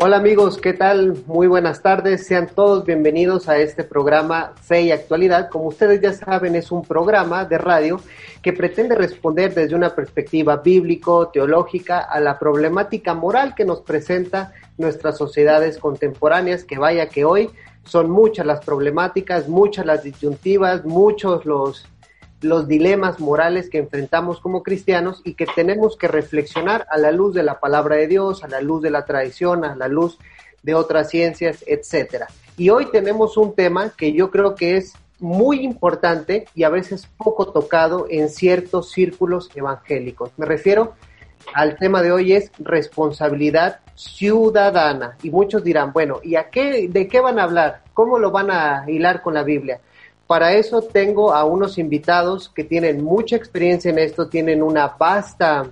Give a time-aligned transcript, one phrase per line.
[0.00, 1.24] Hola amigos, ¿qué tal?
[1.26, 2.24] Muy buenas tardes.
[2.24, 5.50] Sean todos bienvenidos a este programa y Actualidad.
[5.50, 8.00] Como ustedes ya saben, es un programa de radio
[8.40, 14.52] que pretende responder desde una perspectiva bíblico, teológica, a la problemática moral que nos presenta
[14.76, 17.50] nuestras sociedades contemporáneas, que vaya que hoy
[17.82, 21.88] son muchas las problemáticas, muchas las disyuntivas, muchos los
[22.40, 27.34] los dilemas morales que enfrentamos como cristianos y que tenemos que reflexionar a la luz
[27.34, 30.18] de la palabra de Dios, a la luz de la tradición, a la luz
[30.62, 32.28] de otras ciencias, etcétera.
[32.56, 37.08] Y hoy tenemos un tema que yo creo que es muy importante y a veces
[37.16, 40.30] poco tocado en ciertos círculos evangélicos.
[40.36, 40.94] Me refiero
[41.54, 47.08] al tema de hoy es responsabilidad ciudadana y muchos dirán, bueno, ¿y a qué de
[47.08, 47.82] qué van a hablar?
[47.94, 49.80] ¿Cómo lo van a hilar con la Biblia?
[50.28, 55.66] Para eso tengo a unos invitados que tienen mucha experiencia en esto, tienen una vasta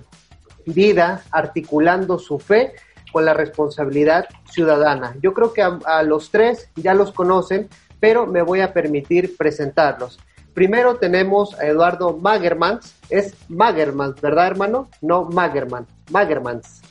[0.65, 2.73] vida articulando su fe
[3.11, 5.15] con la responsabilidad ciudadana.
[5.21, 10.19] Yo creo que a, los tres ya los conocen, pero me voy a permitir presentarlos.
[10.55, 12.95] Primero tenemos a Eduardo Magermans.
[13.11, 14.89] Es Magermans, ¿verdad, hermano?
[15.01, 15.85] No Magerman.
[16.09, 16.81] Magermans.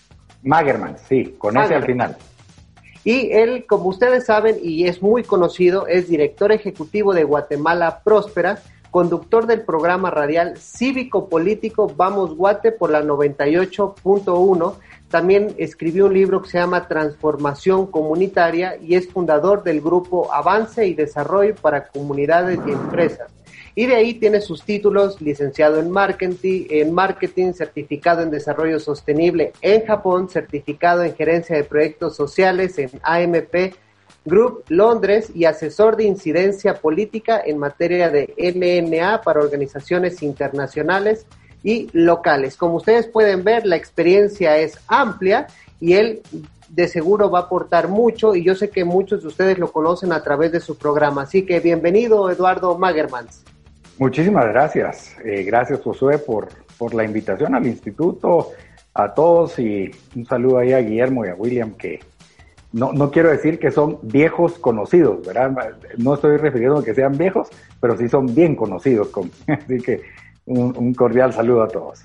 [0.45, 2.17] Magermans, sí, con ese al final.
[3.07, 8.59] Y él, como ustedes saben, y es muy conocido, es director ejecutivo de Guatemala Próspera,
[8.91, 14.75] conductor del programa radial cívico-político Vamos Guate por la 98.1.
[15.09, 20.85] También escribió un libro que se llama Transformación Comunitaria y es fundador del grupo Avance
[20.85, 23.31] y Desarrollo para Comunidades y Empresas.
[23.79, 29.53] Y de ahí tiene sus títulos, licenciado en marketing, en marketing, certificado en desarrollo sostenible
[29.61, 33.75] en Japón, certificado en gerencia de proyectos sociales en AMP
[34.25, 41.27] Group Londres y asesor de incidencia política en materia de LNA para organizaciones internacionales
[41.63, 42.57] y locales.
[42.57, 45.49] Como ustedes pueden ver, la experiencia es amplia
[45.81, 46.23] y él
[46.71, 50.13] de seguro va a aportar mucho y yo sé que muchos de ustedes lo conocen
[50.13, 51.23] a través de su programa.
[51.23, 53.45] Así que bienvenido, Eduardo Magermans.
[53.99, 55.17] Muchísimas gracias.
[55.25, 58.53] Eh, gracias, Josué, por, por la invitación al instituto,
[58.93, 62.01] a todos y un saludo ahí a Guillermo y a William, que
[62.73, 65.51] no, no quiero decir que son viejos conocidos, ¿verdad?
[65.97, 67.49] No estoy refiriendo a que sean viejos,
[67.81, 69.09] pero sí son bien conocidos.
[69.49, 70.03] así que
[70.45, 72.05] un, un cordial saludo a todos.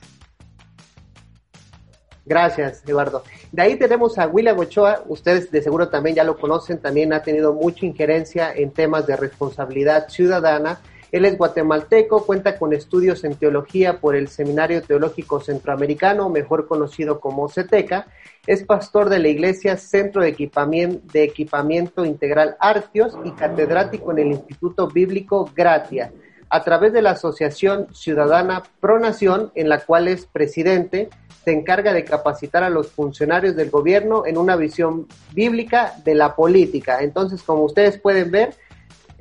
[2.25, 3.23] Gracias, Eduardo.
[3.51, 7.21] De ahí tenemos a William Ochoa, ustedes de seguro también ya lo conocen, también ha
[7.21, 10.79] tenido mucha injerencia en temas de responsabilidad ciudadana
[11.11, 17.19] él es guatemalteco, cuenta con estudios en teología por el Seminario Teológico Centroamericano, mejor conocido
[17.19, 18.07] como CETECA.
[18.47, 24.19] Es pastor de la Iglesia Centro de Equipamiento, de Equipamiento Integral Artios y catedrático en
[24.19, 26.13] el Instituto Bíblico Gratia,
[26.49, 31.09] a través de la Asociación Ciudadana Pronación, en la cual es presidente,
[31.43, 36.35] se encarga de capacitar a los funcionarios del gobierno en una visión bíblica de la
[36.35, 36.99] política.
[37.01, 38.55] Entonces, como ustedes pueden ver,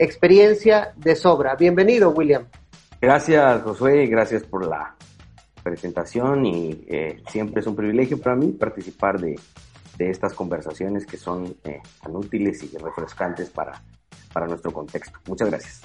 [0.01, 1.55] experiencia de sobra.
[1.57, 2.47] Bienvenido, William.
[3.01, 4.97] Gracias, Josué, gracias por la
[5.63, 9.39] presentación y eh, siempre es un privilegio para mí participar de,
[9.99, 13.83] estas conversaciones que son eh, tan útiles y refrescantes para,
[14.33, 15.19] para nuestro contexto.
[15.29, 15.83] Muchas gracias.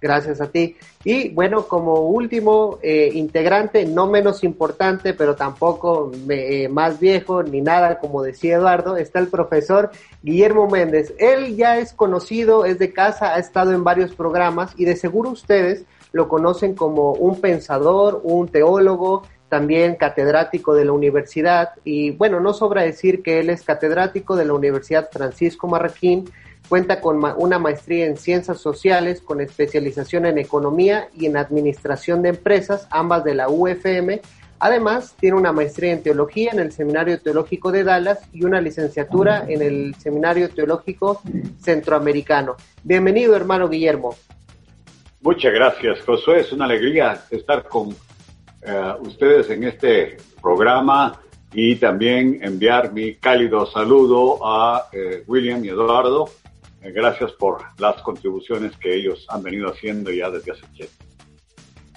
[0.00, 0.76] Gracias a ti.
[1.04, 7.62] Y bueno, como último eh, integrante, no menos importante, pero tampoco eh, más viejo ni
[7.62, 9.90] nada, como decía Eduardo, está el profesor
[10.22, 11.14] Guillermo Méndez.
[11.18, 15.30] Él ya es conocido, es de casa, ha estado en varios programas y de seguro
[15.30, 21.70] ustedes lo conocen como un pensador, un teólogo, también catedrático de la universidad.
[21.84, 26.28] Y bueno, no sobra decir que él es catedrático de la Universidad Francisco Marroquín
[26.68, 32.30] Cuenta con una maestría en ciencias sociales con especialización en economía y en administración de
[32.30, 34.20] empresas, ambas de la UFM.
[34.58, 39.44] Además, tiene una maestría en teología en el Seminario Teológico de Dallas y una licenciatura
[39.46, 41.20] en el Seminario Teológico
[41.60, 42.56] Centroamericano.
[42.82, 44.16] Bienvenido, hermano Guillermo.
[45.20, 46.40] Muchas gracias, Josué.
[46.40, 47.90] Es una alegría estar con
[48.62, 51.20] eh, ustedes en este programa
[51.52, 56.28] y también enviar mi cálido saludo a eh, William y Eduardo
[56.92, 60.94] gracias por las contribuciones que ellos han venido haciendo ya desde hace tiempo.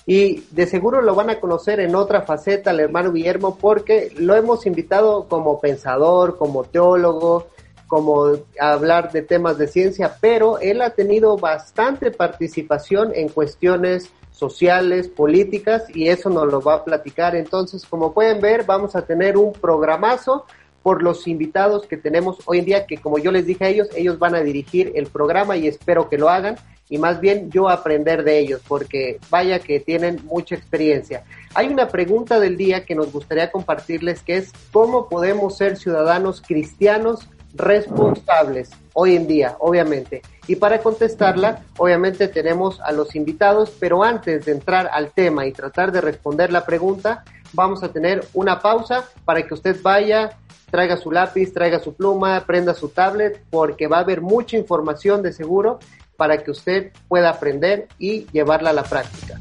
[0.06, 4.36] Y de seguro lo van a conocer en otra faceta el hermano Guillermo porque lo
[4.36, 7.48] hemos invitado como pensador, como teólogo,
[7.88, 8.28] como
[8.60, 15.10] a hablar de temas de ciencia, pero él ha tenido bastante participación en cuestiones sociales,
[15.10, 17.36] políticas, y eso nos lo va a platicar.
[17.36, 20.46] Entonces, como pueden ver, vamos a tener un programazo
[20.82, 23.90] por los invitados que tenemos hoy en día, que como yo les dije a ellos,
[23.96, 26.56] ellos van a dirigir el programa y espero que lo hagan
[26.90, 31.24] y más bien yo aprender de ellos, porque vaya que tienen mucha experiencia.
[31.54, 36.42] Hay una pregunta del día que nos gustaría compartirles, que es cómo podemos ser ciudadanos
[36.42, 40.22] cristianos responsables hoy en día, obviamente.
[40.48, 45.52] Y para contestarla, obviamente tenemos a los invitados, pero antes de entrar al tema y
[45.52, 47.24] tratar de responder la pregunta,
[47.54, 50.38] vamos a tener una pausa para que usted vaya,
[50.70, 55.22] traiga su lápiz, traiga su pluma, prenda su tablet, porque va a haber mucha información
[55.22, 55.80] de seguro
[56.18, 59.38] para que usted pueda aprender y llevarla a la práctica.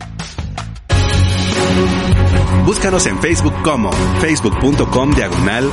[2.65, 3.91] Búscanos en Facebook como
[4.21, 5.71] facebook.com diagonal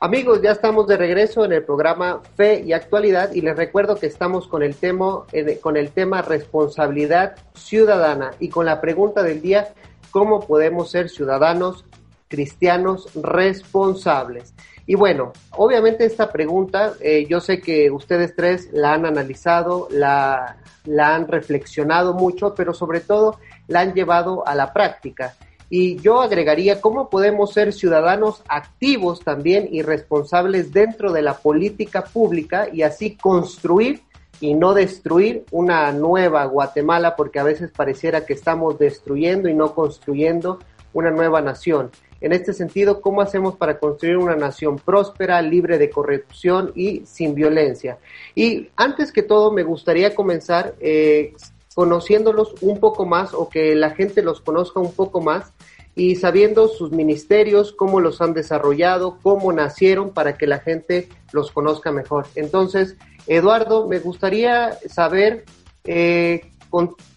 [0.00, 4.06] Amigos, ya estamos de regreso en el programa Fe y Actualidad y les recuerdo que
[4.06, 9.42] estamos con el tema, eh, con el tema responsabilidad ciudadana y con la pregunta del
[9.42, 9.74] día,
[10.10, 11.84] ¿cómo podemos ser ciudadanos
[12.28, 14.54] cristianos responsables?
[14.86, 20.56] Y bueno, obviamente esta pregunta, eh, yo sé que ustedes tres la han analizado, la,
[20.84, 25.34] la han reflexionado mucho, pero sobre todo la han llevado a la práctica.
[25.70, 32.04] Y yo agregaría cómo podemos ser ciudadanos activos también y responsables dentro de la política
[32.04, 34.00] pública y así construir
[34.40, 39.74] y no destruir una nueva Guatemala, porque a veces pareciera que estamos destruyendo y no
[39.74, 40.58] construyendo
[40.92, 41.90] una nueva nación.
[42.20, 47.34] En este sentido, ¿cómo hacemos para construir una nación próspera, libre de corrupción y sin
[47.34, 47.98] violencia?
[48.34, 51.34] Y antes que todo, me gustaría comenzar eh,
[51.74, 55.52] conociéndolos un poco más o que la gente los conozca un poco más
[55.94, 61.50] y sabiendo sus ministerios, cómo los han desarrollado, cómo nacieron para que la gente los
[61.50, 62.26] conozca mejor.
[62.36, 62.96] Entonces,
[63.28, 65.44] Eduardo, me gustaría saber
[65.84, 66.50] eh,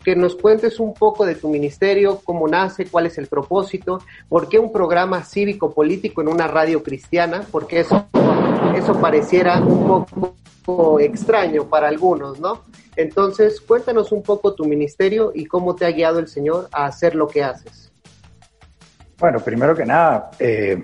[0.03, 3.99] que nos cuentes un poco de tu ministerio, cómo nace, cuál es el propósito,
[4.29, 8.05] por qué un programa cívico-político en una radio cristiana, porque eso,
[8.75, 10.05] eso pareciera un
[10.65, 12.63] poco extraño para algunos, ¿no?
[12.95, 17.15] Entonces, cuéntanos un poco tu ministerio y cómo te ha guiado el Señor a hacer
[17.15, 17.91] lo que haces.
[19.17, 20.83] Bueno, primero que nada, eh,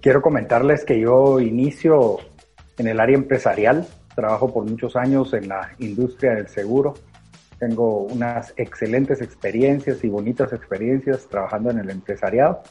[0.00, 2.18] quiero comentarles que yo inicio
[2.80, 6.94] en el área empresarial, trabajo por muchos años en la industria del seguro
[7.60, 12.62] tengo unas excelentes experiencias y bonitas experiencias trabajando en el empresariado.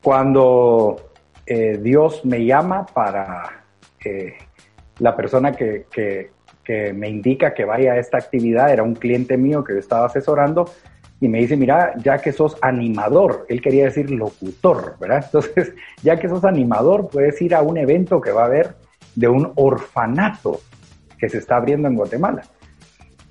[0.00, 1.12] Cuando
[1.44, 3.64] eh, Dios me llama para
[4.04, 4.34] eh,
[5.00, 6.30] la persona que, que,
[6.64, 10.06] que, me indica que vaya a esta actividad, era un cliente mío que yo estaba
[10.06, 10.70] asesorando
[11.20, 15.24] y me dice, mira, ya que sos animador, él quería decir locutor, ¿verdad?
[15.24, 18.74] Entonces, ya que sos animador, puedes ir a un evento que va a haber
[19.14, 20.60] de un orfanato
[21.18, 22.42] que se está abriendo en Guatemala.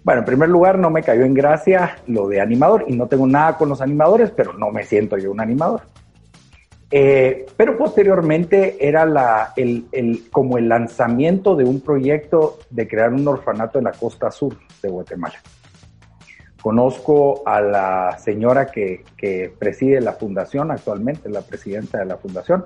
[0.04, 3.28] Bueno, en primer lugar, no me cayó en gracia lo de animador y no tengo
[3.28, 5.82] nada con los animadores, pero no me siento yo un animador.
[6.90, 13.14] Eh, pero posteriormente era la, el, el, como el lanzamiento de un proyecto de crear
[13.14, 15.36] un orfanato en la costa sur de Guatemala.
[16.62, 22.66] Conozco a la señora que, que preside la fundación, actualmente la presidenta de la fundación,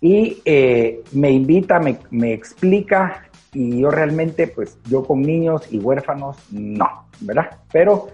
[0.00, 5.78] y eh, me invita, me, me explica y yo realmente, pues yo con niños y
[5.78, 7.58] huérfanos, no, ¿verdad?
[7.70, 8.08] Pero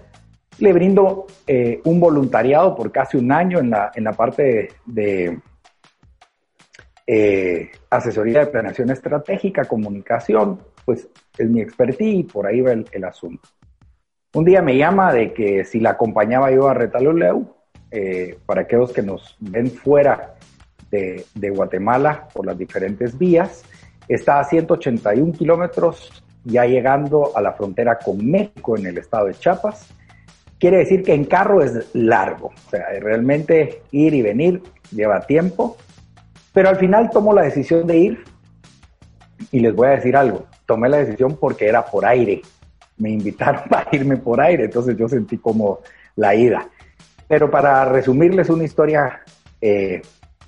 [0.59, 5.39] le brindo eh, un voluntariado por casi un año en la, en la parte de,
[7.05, 13.03] eh, asesoría de planeación estratégica, comunicación, pues es mi expertise y por ahí va el,
[13.03, 13.47] asunto.
[14.33, 17.55] Un día me llama de que si la acompañaba yo a Retaloleu,
[18.45, 20.36] para aquellos que nos ven fuera
[20.91, 23.63] de, Guatemala por las diferentes vías,
[24.07, 29.33] Está a 181 kilómetros, ya llegando a la frontera con México en el estado de
[29.33, 29.85] Chiapas.
[30.57, 35.75] Quiere decir que en carro es largo, o sea, realmente ir y venir lleva tiempo,
[36.53, 38.23] pero al final tomo la decisión de ir
[39.51, 42.41] y les voy a decir algo, tomé la decisión porque era por aire,
[42.97, 45.79] me invitaron para irme por aire, entonces yo sentí como
[46.15, 46.67] la ida.
[47.27, 49.21] Pero para resumirles una historia
[49.59, 50.01] eh,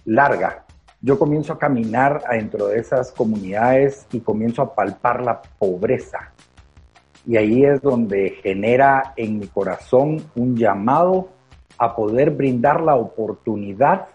[0.09, 0.65] larga,
[1.01, 6.33] yo comienzo a caminar adentro de esas comunidades y comienzo a palpar la pobreza.
[7.25, 11.29] Y ahí es donde genera en mi corazón un llamado
[11.77, 14.07] a poder brindar la oportunidad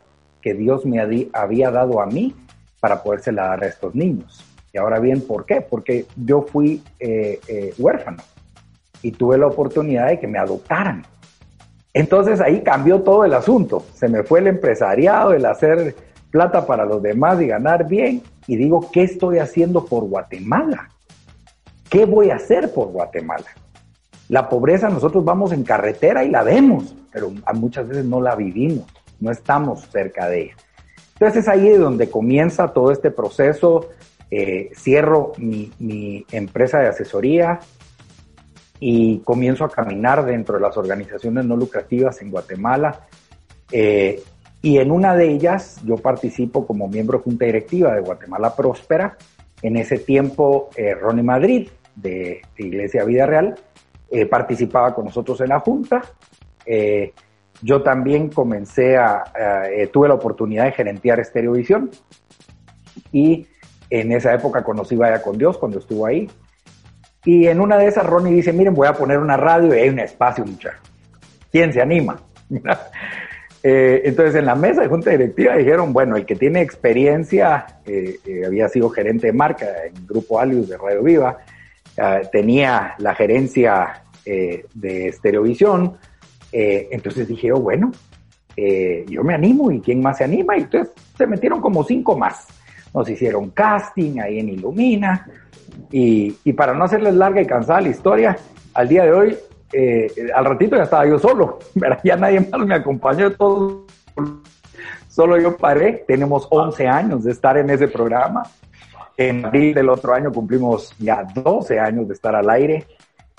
[0.42, 1.00] que Dios me
[1.32, 2.34] había dado a mí
[2.80, 4.44] para podérsela dar a estos niños.
[4.72, 5.60] Y ahora bien, ¿por qué?
[5.60, 8.22] Porque yo fui eh, eh, huérfano
[9.00, 11.04] y tuve la oportunidad de que me adoptaran.
[11.94, 13.84] Entonces ahí cambió todo el asunto.
[13.94, 15.94] Se me fue el empresariado, el hacer
[16.30, 18.20] plata para los demás y ganar bien.
[18.48, 20.90] Y digo, ¿qué estoy haciendo por Guatemala?
[21.88, 23.46] ¿Qué voy a hacer por Guatemala?
[24.28, 28.86] La pobreza nosotros vamos en carretera y la vemos, pero muchas veces no la vivimos,
[29.20, 30.56] no estamos cerca de ella.
[31.12, 33.90] Entonces es ahí donde comienza todo este proceso.
[34.30, 37.60] Eh, cierro mi, mi, empresa de asesoría
[38.86, 43.06] y comienzo a caminar dentro de las organizaciones no lucrativas en Guatemala.
[43.72, 44.22] Eh,
[44.60, 49.16] y en una de ellas yo participo como miembro de junta directiva de Guatemala Próspera.
[49.62, 53.54] En ese tiempo, eh, Ronnie Madrid, de, Iglesia Vida Real,
[54.10, 56.02] eh, participaba con nosotros en la junta.
[56.66, 57.14] Eh,
[57.62, 59.24] yo también comencé a,
[59.90, 61.90] tuve la oportunidad de gerentear Estereovisión
[63.12, 63.46] y
[63.88, 66.28] en esa época conocí Vaya con Dios cuando estuvo ahí.
[67.24, 69.88] Y en una de esas Ronnie dice, miren, voy a poner una radio y hay
[69.88, 70.78] un espacio, muchacho.
[71.50, 72.20] ¿Quién se anima?
[73.66, 78.16] Eh, entonces, en la mesa de junta directiva dijeron, bueno, el que tiene experiencia, eh,
[78.26, 81.38] eh, había sido gerente de marca en Grupo Alius de Radio Viva,
[82.30, 85.96] tenía la gerencia de Estereovisión,
[86.52, 87.90] entonces dije, oh, bueno,
[89.08, 92.46] yo me animo y quién más se anima, y entonces se metieron como cinco más.
[92.92, 95.26] Nos hicieron casting ahí en Ilumina,
[95.90, 98.36] y, y para no hacerles larga y cansada la historia,
[98.74, 99.38] al día de hoy
[99.72, 101.58] eh, al ratito ya estaba yo solo,
[102.04, 103.86] ya nadie más me acompañó, todo,
[105.08, 108.44] solo yo paré, tenemos 11 años de estar en ese programa,
[109.16, 112.86] en abril del otro año cumplimos ya 12 años de estar al aire.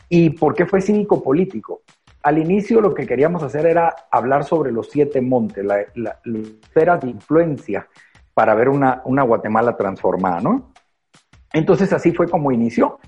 [0.08, 1.82] ¿Y por qué fue cívico político?
[2.24, 6.20] Al inicio lo que queríamos hacer era hablar sobre los siete montes, la, la,
[6.64, 7.88] esferas de influencia
[8.34, 10.72] para ver una, una Guatemala transformada, ¿no?
[11.54, 13.00] Entonces así fue como inició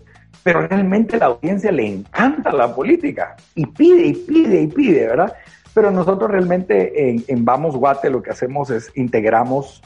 [0.48, 5.34] pero realmente la audiencia le encanta la política y pide y pide y pide, ¿verdad?
[5.74, 9.82] Pero nosotros realmente en, Vamos Guate lo que hacemos es integramos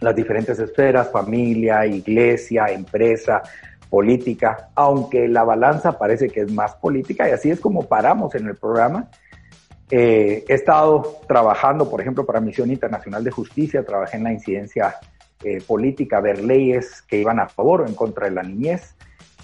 [0.00, 3.42] las diferentes esferas, familia, iglesia, empresa,
[3.88, 8.46] política, aunque la balanza parece que es más política y así es como paramos en
[8.46, 9.10] el programa.
[9.90, 14.94] Eh, he estado trabajando, por ejemplo, para Misión Internacional de Justicia, trabajé en la incidencia
[15.44, 18.94] eh, política, ver leyes que iban a favor o en contra de la niñez.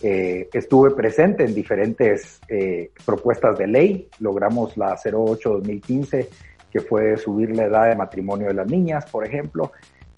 [0.03, 4.09] Eh, estuve presente en diferentes eh, propuestas de ley.
[4.21, 6.29] Logramos la 08-2015,
[6.71, 9.73] que fue subir la edad de matrimonio de las niñas, por ejemplo.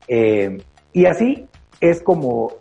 [0.07, 0.59] Eh,
[0.93, 1.47] y así
[1.81, 2.53] es como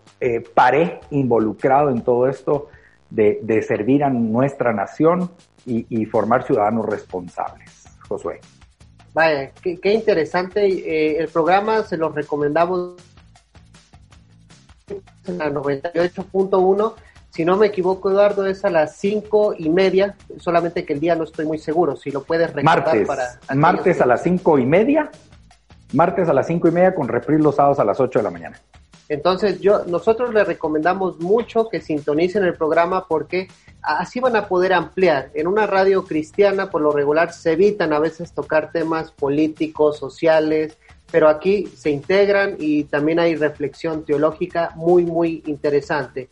[0.54, 2.70] paré involucrado en todo esto
[3.10, 5.32] de, servir a nuestra nación
[5.66, 7.86] y, formar ciudadanos responsables.
[8.08, 8.40] Josué.
[9.14, 11.20] Vaya, qué, qué interesante.
[11.20, 13.07] el programa se lo recomendamos en
[15.30, 16.94] la 98.1
[17.38, 21.16] si no me equivoco, Eduardo, es a las cinco y media, solamente que el día
[21.16, 23.56] no estoy muy seguro, si lo puedes recordar martes, para...
[23.56, 25.12] Martes a las cinco y media,
[25.94, 28.32] martes a las cinco y media con reprise los sábados a las ocho de la
[28.32, 28.60] mañana.
[29.10, 33.48] Entonces, yo, nosotros les recomendamos mucho que sintonicen el programa porque
[33.82, 35.30] así van a poder ampliar.
[35.34, 40.78] En una radio cristiana, por lo regular, se evitan a veces tocar temas políticos, sociales,
[41.12, 46.30] pero aquí se integran y también hay reflexión teológica muy, muy interesante.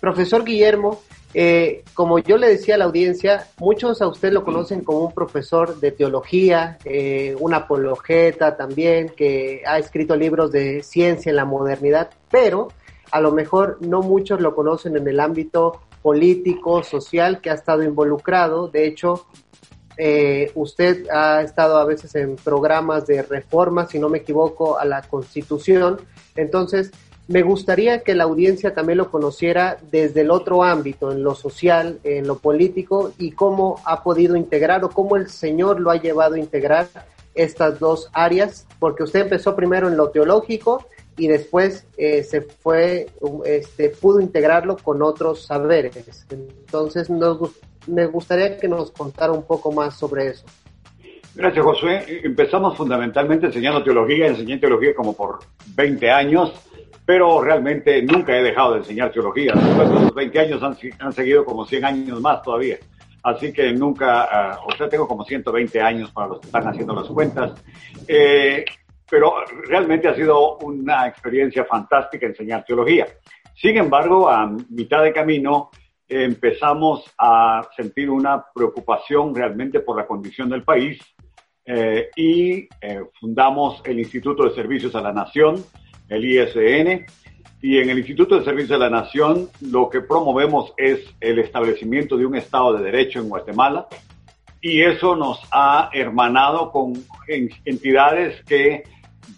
[0.00, 1.02] Profesor Guillermo,
[1.32, 5.12] eh, como yo le decía a la audiencia, muchos a usted lo conocen como un
[5.12, 11.44] profesor de teología, eh, un apologeta también, que ha escrito libros de ciencia en la
[11.44, 12.68] modernidad, pero
[13.10, 17.82] a lo mejor no muchos lo conocen en el ámbito político, social, que ha estado
[17.82, 18.68] involucrado.
[18.68, 19.26] De hecho,
[19.96, 24.84] eh, usted ha estado a veces en programas de reforma, si no me equivoco, a
[24.84, 26.00] la Constitución.
[26.34, 26.90] Entonces,
[27.28, 31.98] me gustaría que la audiencia también lo conociera desde el otro ámbito, en lo social,
[32.04, 36.36] en lo político, y cómo ha podido integrar o cómo el Señor lo ha llevado
[36.36, 36.88] a integrar
[37.34, 40.86] estas dos áreas, porque usted empezó primero en lo teológico
[41.16, 43.08] y después eh, se fue,
[43.44, 46.26] este, pudo integrarlo con otros saberes.
[46.30, 47.10] Entonces,
[47.86, 50.44] me gustaría que nos contara un poco más sobre eso.
[51.34, 52.20] Gracias, Josué.
[52.24, 55.40] Empezamos fundamentalmente enseñando teología, enseñé teología como por
[55.74, 56.52] 20 años
[57.06, 59.52] pero realmente nunca he dejado de enseñar teología.
[59.54, 60.62] Después de los 20 años
[60.98, 62.78] han, seguido como 100 años más todavía.
[63.22, 66.94] Así que nunca, uh, o sea, tengo como 120 años para los que están haciendo
[66.94, 67.52] las cuentas.
[68.08, 68.64] Eh,
[69.08, 69.34] pero
[69.68, 73.06] realmente ha sido una experiencia fantástica enseñar teología.
[73.54, 75.70] Sin embargo, a mitad de camino
[76.08, 80.98] empezamos a sentir una preocupación realmente por la condición del país
[81.64, 85.64] eh, y eh, fundamos el Instituto de Servicios a la Nación,
[86.08, 87.06] el ISN,
[87.60, 92.16] y en el Instituto de Servicio de la Nación lo que promovemos es el establecimiento
[92.16, 93.88] de un Estado de Derecho en Guatemala,
[94.60, 96.92] y eso nos ha hermanado con
[97.64, 98.84] entidades que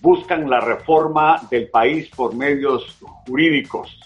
[0.01, 3.99] buscan la reforma del país por medios jurídicos.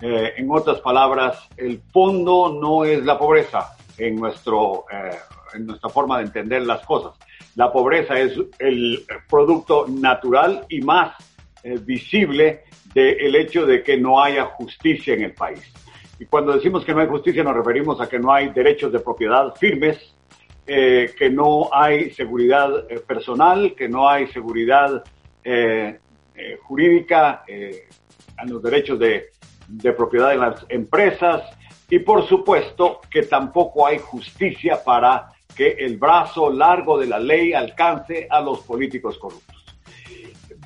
[0.00, 5.16] Eh, en otras palabras, el fondo no es la pobreza, en, nuestro, eh,
[5.54, 7.12] en nuestra forma de entender las cosas.
[7.56, 11.16] La pobreza es el producto natural y más
[11.64, 12.64] eh, visible
[12.94, 15.62] del hecho de que no haya justicia en el país.
[16.20, 19.00] Y cuando decimos que no hay justicia nos referimos a que no hay derechos de
[19.00, 20.14] propiedad firmes,
[20.70, 25.02] eh, que no hay seguridad eh, personal, que no hay seguridad
[25.42, 25.98] eh,
[26.62, 29.30] jurídica en los derechos de,
[29.68, 31.42] de propiedad de las empresas
[31.90, 37.52] y por supuesto que tampoco hay justicia para que el brazo largo de la ley
[37.52, 39.56] alcance a los políticos corruptos.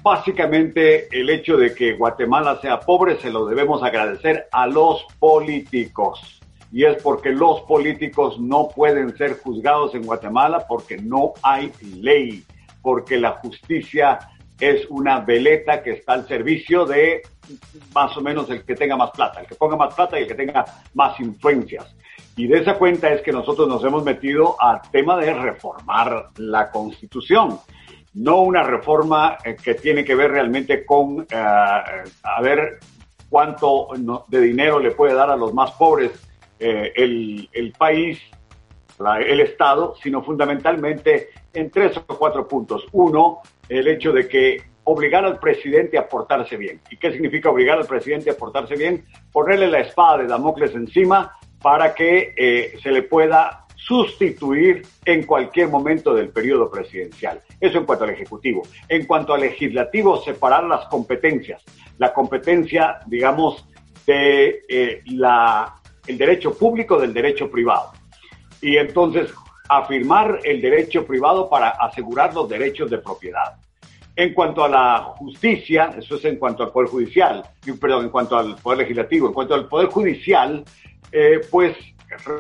[0.02, 6.40] Básicamente el hecho de que Guatemala sea pobre se lo debemos agradecer a los políticos
[6.73, 12.44] y es porque los políticos no pueden ser juzgados en Guatemala porque no hay ley,
[12.80, 14.18] porque la justicia
[14.61, 17.23] es una veleta que está al servicio de
[17.94, 20.28] más o menos el que tenga más plata, el que ponga más plata y el
[20.28, 21.94] que tenga más influencias.
[22.37, 26.71] Y de esa cuenta es que nosotros nos hemos metido al tema de reformar la
[26.71, 27.59] constitución.
[28.14, 32.78] No una reforma eh, que tiene que ver realmente con eh, a ver
[33.28, 33.88] cuánto
[34.28, 36.12] de dinero le puede dar a los más pobres
[36.59, 38.21] eh, el, país,
[38.99, 42.87] el Estado, sino fundamentalmente en tres o cuatro puntos.
[42.92, 43.40] Uno,
[43.79, 46.81] el hecho de que obligar al presidente a portarse bien.
[46.91, 49.05] ¿Y qué significa obligar al presidente a portarse bien?
[49.33, 55.69] Ponerle la espada de Damocles encima para que eh, se le pueda sustituir en cualquier
[55.69, 57.41] momento del periodo presidencial.
[57.61, 58.62] Eso en cuanto al Ejecutivo.
[58.88, 61.62] En cuanto al Legislativo, separar las competencias.
[61.99, 63.67] La competencia, digamos,
[64.07, 65.76] de eh, la
[66.07, 67.93] el derecho público del derecho privado.
[68.61, 69.33] Y entonces
[69.69, 73.57] afirmar el derecho privado para asegurar los derechos de propiedad.
[74.14, 77.42] En cuanto a la justicia, eso es en cuanto al Poder Judicial,
[77.81, 80.64] perdón, en cuanto al Poder Legislativo, en cuanto al Poder Judicial,
[81.11, 81.76] eh, pues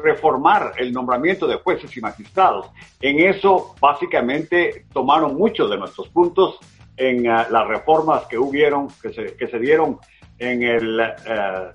[0.04, 2.70] reformar el nombramiento de jueces y magistrados.
[3.00, 6.58] En eso, básicamente, tomaron muchos de nuestros puntos
[6.96, 9.98] en uh, las reformas que hubieron, que se, que se dieron
[10.38, 11.72] en el uh,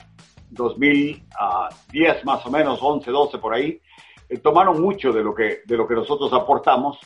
[0.52, 3.82] 2010 más o menos, 11, 12 por ahí,
[4.30, 7.00] eh, tomaron mucho de lo, que, de lo que nosotros aportamos,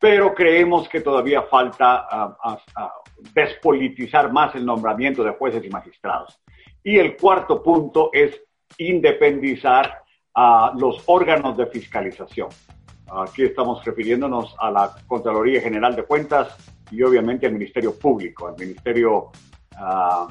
[0.00, 2.36] pero creemos que todavía falta
[3.34, 6.40] despolitizar más el nombramiento de jueces y magistrados.
[6.82, 8.40] Y el cuarto punto es
[8.78, 10.02] independizar
[10.34, 12.48] a los órganos de fiscalización.
[13.12, 16.56] Aquí estamos refiriéndonos a la Contraloría General de Cuentas
[16.90, 19.30] y obviamente al Ministerio Público, al Ministerio
[19.72, 20.28] uh,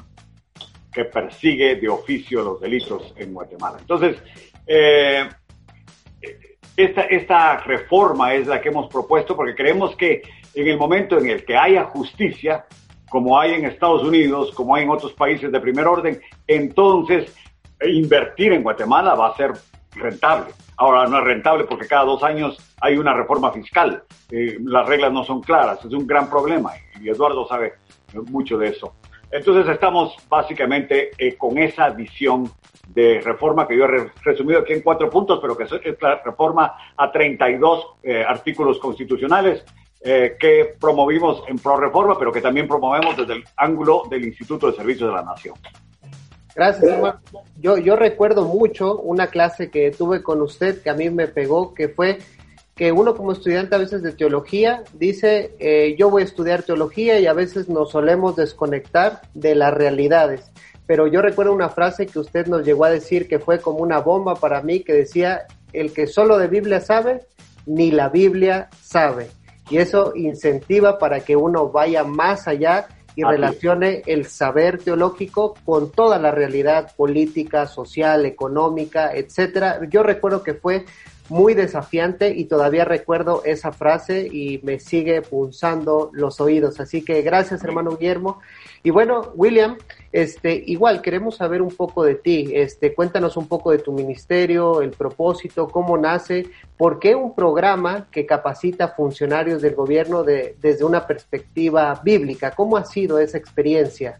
[0.90, 3.78] que persigue de oficio los delitos en Guatemala.
[3.78, 4.16] Entonces,
[4.66, 5.28] eh,
[6.82, 10.22] esta, esta reforma es la que hemos propuesto porque creemos que
[10.54, 12.66] en el momento en el que haya justicia,
[13.08, 17.34] como hay en Estados Unidos, como hay en otros países de primer orden, entonces
[17.86, 19.52] invertir en Guatemala va a ser
[19.92, 20.52] rentable.
[20.76, 24.02] Ahora no es rentable porque cada dos años hay una reforma fiscal.
[24.30, 27.74] Eh, las reglas no son claras, es un gran problema y Eduardo sabe
[28.30, 28.94] mucho de eso.
[29.30, 32.50] Entonces estamos básicamente eh, con esa visión
[32.94, 36.74] de reforma que yo he resumido aquí en cuatro puntos, pero que es la reforma
[36.96, 39.64] a 32 eh, artículos constitucionales
[40.00, 44.70] eh, que promovimos en Pro Reforma, pero que también promovemos desde el ángulo del Instituto
[44.70, 45.54] de Servicios de la Nación.
[46.54, 47.20] Gracias, hermano.
[47.60, 51.74] Yo, yo recuerdo mucho una clase que tuve con usted que a mí me pegó,
[51.74, 52.18] que fue
[52.74, 57.20] que uno como estudiante a veces de teología dice, eh, yo voy a estudiar teología
[57.20, 60.50] y a veces nos solemos desconectar de las realidades.
[60.90, 64.00] Pero yo recuerdo una frase que usted nos llegó a decir que fue como una
[64.00, 67.20] bomba para mí, que decía, el que solo de Biblia sabe,
[67.64, 69.28] ni la Biblia sabe.
[69.70, 75.92] Y eso incentiva para que uno vaya más allá y relacione el saber teológico con
[75.92, 79.78] toda la realidad política, social, económica, etcétera.
[79.88, 80.86] Yo recuerdo que fue
[81.30, 86.80] muy desafiante y todavía recuerdo esa frase y me sigue punzando los oídos.
[86.80, 88.40] Así que gracias, hermano Guillermo.
[88.82, 89.78] Y bueno, William,
[90.10, 92.50] este, igual queremos saber un poco de ti.
[92.52, 98.08] Este, cuéntanos un poco de tu ministerio, el propósito, cómo nace, por qué un programa
[98.10, 102.50] que capacita funcionarios del gobierno de, desde una perspectiva bíblica.
[102.50, 104.18] ¿Cómo ha sido esa experiencia?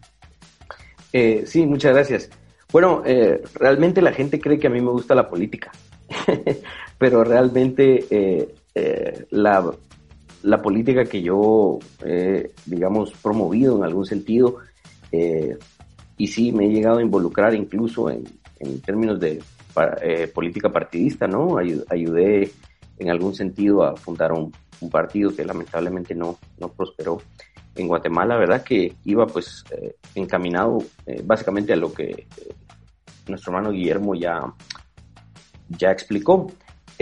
[1.11, 2.29] Eh, sí, muchas gracias.
[2.71, 5.71] Bueno, eh, realmente la gente cree que a mí me gusta la política.
[7.01, 9.71] pero realmente eh, eh, la,
[10.61, 14.57] política que yo, he, digamos, promovido en algún sentido,
[15.11, 15.57] eh,
[16.15, 18.23] y sí me he llegado a involucrar incluso en,
[18.85, 19.41] términos de
[20.31, 21.57] política partidista, ¿no?
[21.57, 22.51] ayudé
[22.99, 24.53] en algún sentido a fundar un,
[24.91, 27.19] partido que lamentablemente no, no prosperó
[27.75, 28.63] en Guatemala, ¿verdad?
[28.63, 29.63] Que iba pues
[30.13, 30.79] encaminado
[31.23, 32.27] básicamente a lo que
[33.27, 34.53] nuestro hermano Guillermo ya,
[35.69, 36.51] ya explicó.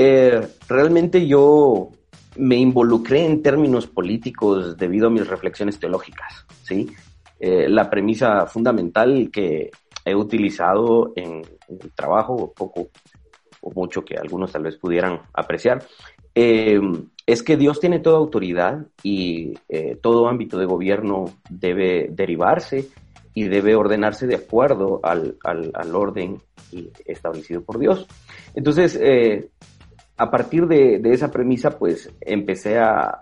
[0.02, 1.90] Eh, realmente yo
[2.38, 6.90] me involucré en términos políticos debido a mis reflexiones teológicas, ¿sí?
[7.38, 9.70] Eh, la premisa fundamental que
[10.06, 12.92] he utilizado en, el trabajo, poco
[13.60, 15.84] o mucho que algunos tal vez pudieran apreciar,
[16.34, 16.80] eh,
[17.26, 22.88] es que Dios tiene toda autoridad y eh, todo ámbito de gobierno debe derivarse
[23.34, 25.36] y debe ordenarse de acuerdo al,
[25.94, 26.42] orden
[27.04, 28.08] establecido por Dios.
[28.56, 28.98] Entonces,
[30.20, 33.20] a partir de, esa premisa, pues empecé a,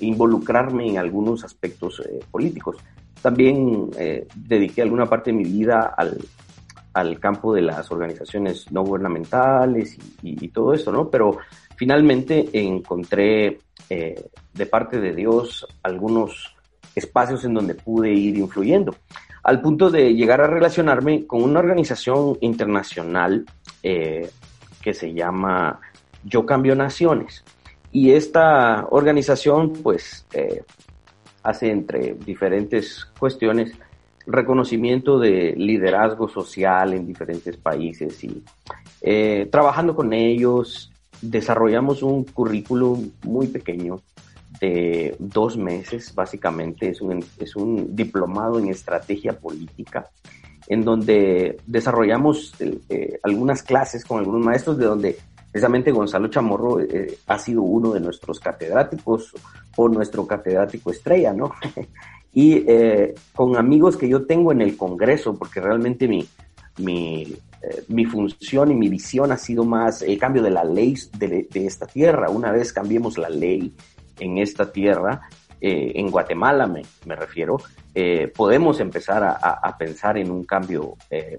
[0.00, 2.76] involucrarme en algunos aspectos políticos.
[3.22, 9.96] También eh, dediqué alguna parte de mi vida al, campo de las organizaciones no gubernamentales
[10.22, 11.08] y, todo eso, ¿no?
[11.08, 11.38] Pero
[11.76, 16.54] finalmente encontré eh, de parte de Dios algunos
[16.94, 18.94] espacios en donde pude ir influyendo,
[19.42, 23.46] al punto de llegar a relacionarme con una organización internacional
[23.82, 24.30] eh,
[24.82, 25.80] que se llama
[26.24, 27.44] Yo Cambio Naciones.
[27.92, 30.26] Y esta organización, pues,
[31.42, 33.72] hace entre diferentes cuestiones
[34.26, 38.42] reconocimiento de liderazgo social en diferentes países y
[39.02, 44.00] eh, trabajando con ellos desarrollamos un currículum muy pequeño
[44.60, 50.08] de dos meses, básicamente es un, es un diplomado en estrategia política,
[50.68, 55.16] en donde desarrollamos eh, algunas clases con algunos maestros de donde
[55.54, 59.32] Precisamente Gonzalo Chamorro eh, ha sido uno de nuestros catedráticos
[59.76, 61.52] o nuestro catedrático estrella, ¿no?
[62.32, 66.26] y eh, con amigos que yo tengo en el Congreso, porque realmente mi,
[66.78, 70.96] mi, eh, mi función y mi visión ha sido más el cambio de la ley
[71.16, 72.30] de, de esta tierra.
[72.30, 73.72] Una vez cambiemos la ley
[74.18, 75.28] en esta tierra,
[75.60, 77.56] en Guatemala me, me refiero,
[78.36, 80.94] podemos empezar a, a, pensar en un cambio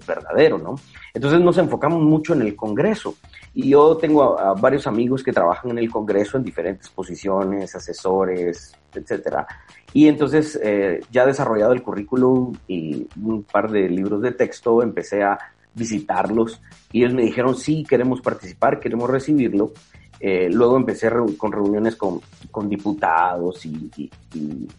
[0.06, 0.74] verdadero, ¿no?
[1.14, 3.14] Entonces nos enfocamos mucho en el Congreso.
[3.54, 8.74] Y yo tengo a, varios amigos que trabajan en el Congreso en diferentes posiciones, asesores,
[8.92, 9.46] etcétera.
[9.94, 15.22] Y entonces, eh, ya desarrollado el currículum y un par de libros de texto, empecé
[15.22, 15.38] a
[15.72, 16.60] visitarlos
[16.92, 19.72] y ellos me dijeron, sí, queremos participar, queremos recibirlo.
[20.18, 23.90] Eh, luego empecé con reuniones con, con diputados y,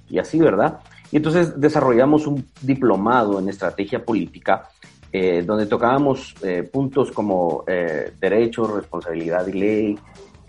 [0.10, 0.80] y, así, ¿verdad?
[1.12, 4.70] Y entonces desarrollamos un diplomado en estrategia política
[5.12, 10.00] eh, donde tocábamos eh, puntos como eh, derecho, responsabilidad y ley,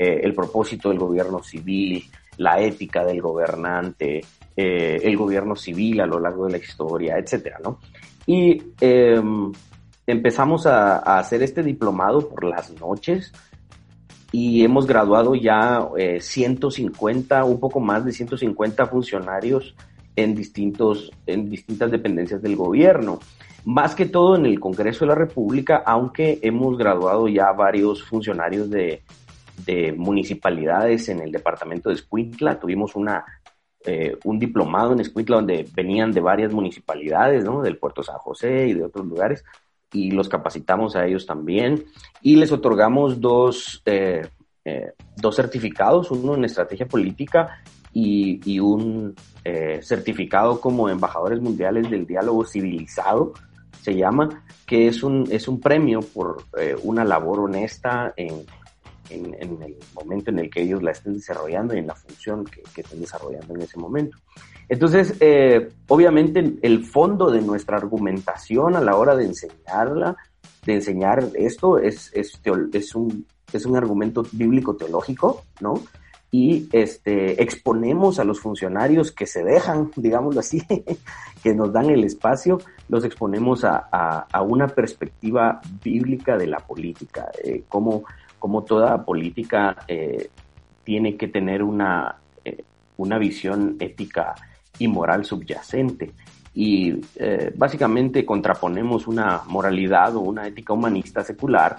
[0.00, 2.04] el propósito del gobierno civil,
[2.36, 4.20] la ética del gobernante,
[4.54, 7.80] el gobierno civil a lo largo de la historia, etcétera, ¿no?
[8.24, 9.50] Y em,
[10.06, 13.32] empezamos a, a, hacer este diplomado por las noches
[14.32, 15.88] y hemos graduado ya
[16.20, 19.74] 150, un poco más de 150 funcionarios
[20.16, 23.20] en, distintos, en distintas dependencias del gobierno
[23.68, 28.70] más que todo en el Congreso de la República, aunque hemos graduado ya varios funcionarios
[28.70, 29.02] de,
[29.96, 32.58] municipalidades en el departamento de Escuintla.
[32.58, 33.24] Tuvimos una,
[33.84, 37.60] eh, un diplomado en Escuintla donde venían de varias municipalidades, ¿no?
[37.60, 39.44] del Puerto San José y de otros lugares,
[39.92, 41.84] y los capacitamos a ellos también.
[42.22, 44.26] Y les otorgamos dos, eh,
[44.64, 49.14] eh, dos certificados, uno en estrategia política y, y un
[49.80, 53.32] certificado como embajadores mundiales del diálogo civilizado
[53.88, 58.44] se llama, que es un, es un premio por eh, una labor honesta en,
[59.08, 62.62] en, el momento en el que ellos la estén desarrollando y en la función que,
[62.80, 64.18] estén desarrollando en ese momento.
[64.68, 70.16] Entonces, eh, obviamente el fondo de nuestra argumentación a la hora de enseñarla,
[70.66, 72.40] de enseñar esto, es, es,
[72.72, 75.82] es, un, es un argumento bíblico teológico, ¿no?
[76.30, 80.62] y este, exponemos a los funcionarios que se dejan, digámoslo así,
[81.42, 83.76] que nos dan el espacio, los exponemos a,
[84.30, 88.04] a, una perspectiva bíblica de la política, eh, como,
[88.38, 90.30] como toda política eh,
[90.84, 92.64] tiene que tener una, eh,
[92.96, 94.34] una visión ética
[94.78, 96.12] y moral subyacente.
[96.54, 97.00] Y
[97.56, 101.76] básicamente contraponemos una moralidad o una ética humanista secular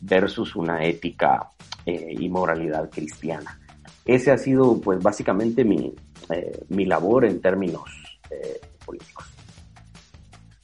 [0.00, 1.50] versus una ética
[1.84, 3.58] y moralidad cristiana
[4.04, 5.94] ese ha sido pues básicamente mi,
[6.30, 7.88] eh, mi labor en términos
[8.30, 9.26] eh, políticos.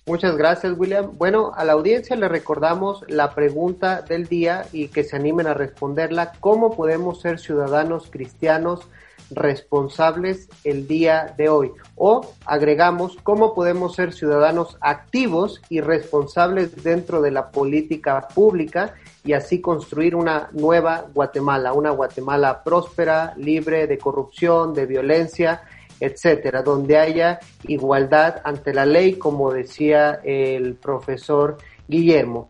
[0.06, 1.12] Muchas gracias, William.
[1.18, 5.54] Bueno, a la audiencia le recordamos la pregunta del día y que se animen a
[5.54, 6.32] responderla.
[6.40, 8.88] ¿Cómo podemos ser ciudadanos cristianos
[9.30, 11.72] responsables el día de hoy?
[11.96, 19.32] O agregamos, ¿cómo podemos ser ciudadanos activos y responsables dentro de la política pública y
[19.32, 25.62] así construir una nueva Guatemala, una Guatemala próspera, libre de corrupción, de violencia,
[26.00, 32.48] etcétera, donde haya igualdad ante la ley, como decía el profesor Guillermo.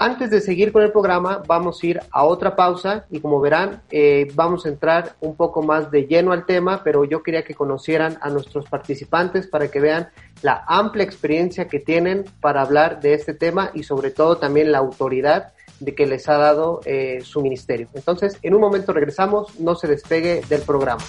[0.00, 3.82] Antes de seguir con el programa, vamos a ir a otra pausa y como verán,
[3.90, 7.52] eh, vamos a entrar un poco más de lleno al tema, pero yo quería que
[7.52, 10.08] conocieran a nuestros participantes para que vean
[10.40, 14.78] la amplia experiencia que tienen para hablar de este tema y sobre todo también la
[14.78, 17.88] autoridad de que les ha dado eh, su ministerio.
[17.92, 21.02] Entonces, en un momento regresamos, no se despegue del programa.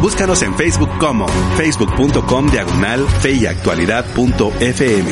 [0.00, 5.10] Búscanos en Facebook como facebook.com diagonal feyactualidad.fm.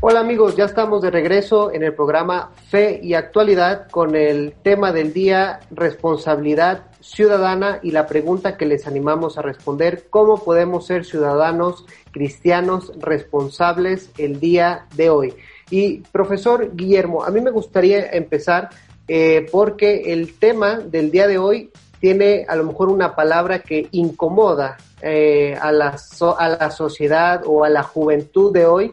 [0.00, 4.90] Hola amigos, ya estamos de regreso en el programa Fe y Actualidad con el tema
[4.90, 11.04] del día responsabilidad ciudadana y la pregunta que les animamos a responder, ¿cómo podemos ser
[11.04, 15.34] ciudadanos cristianos responsables el día de hoy?
[15.70, 18.70] Y profesor Guillermo, a mí me gustaría empezar
[19.06, 21.70] eh, porque el tema del día de hoy
[22.02, 25.96] tiene a lo mejor una palabra que incomoda eh, a, la
[26.36, 28.92] a la sociedad o a la juventud de hoy,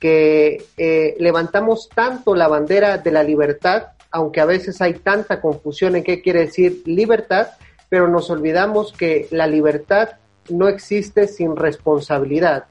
[0.00, 5.94] que eh, levantamos tanto la bandera de la libertad, aunque a veces hay tanta confusión
[5.94, 7.50] en qué quiere decir libertad,
[7.88, 10.08] pero nos olvidamos que la libertad
[10.48, 12.64] no existe sin responsabilidad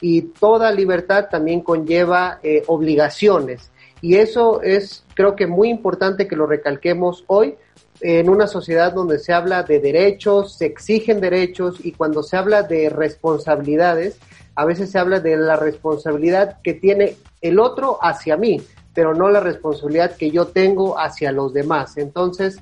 [0.00, 3.70] y toda libertad también conlleva eh, obligaciones.
[4.00, 7.56] Y eso es, creo que muy importante que lo recalquemos hoy,
[8.00, 12.62] en una sociedad donde se habla de derechos, se exigen derechos y cuando se habla
[12.62, 14.18] de responsabilidades,
[14.54, 18.60] a veces se habla de la responsabilidad que tiene el otro hacia mí,
[18.94, 21.98] pero no la responsabilidad que yo tengo hacia los demás.
[21.98, 22.58] Entonces,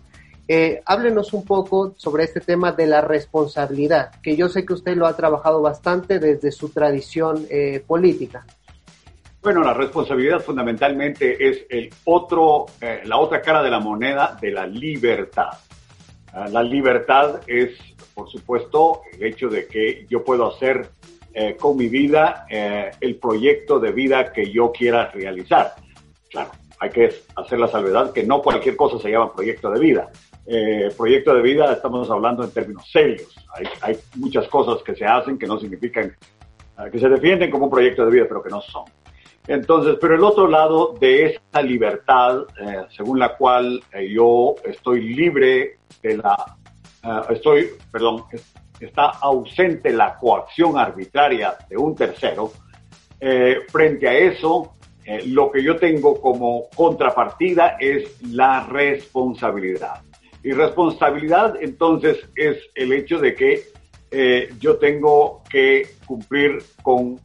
[0.46, 4.96] eh, háblenos un poco sobre este tema de la responsabilidad, que yo sé que usted
[4.96, 8.44] lo ha trabajado bastante desde su tradición eh, política.
[9.44, 14.50] Bueno, la responsabilidad fundamentalmente es el otro, eh, la otra cara de la moneda de
[14.50, 15.50] la libertad.
[16.32, 17.72] Ah, la libertad es,
[18.14, 20.88] por supuesto, el hecho de que yo puedo hacer
[21.34, 25.74] eh, con mi vida eh, el proyecto de vida que yo quiera realizar.
[26.30, 30.10] Claro, hay que hacer la salvedad que no cualquier cosa se llama proyecto de vida.
[30.96, 33.36] proyecto de vida estamos hablando en términos serios.
[33.54, 36.16] Hay, hay muchas cosas que se hacen que no significan,
[36.90, 38.84] que se defienden como un proyecto de vida, pero que no son.
[39.46, 45.02] Entonces, pero el otro lado de esa libertad, eh, según la cual eh, yo estoy
[45.14, 46.56] libre de la,
[47.02, 48.24] eh, estoy, perdón,
[48.80, 52.52] está ausente la coacción arbitraria de un tercero,
[53.70, 54.74] frente a eso,
[55.28, 60.02] lo que yo tengo como contrapartida es la responsabilidad.
[60.42, 63.62] Y responsabilidad entonces es el hecho de que
[64.60, 67.18] yo tengo que cumplir con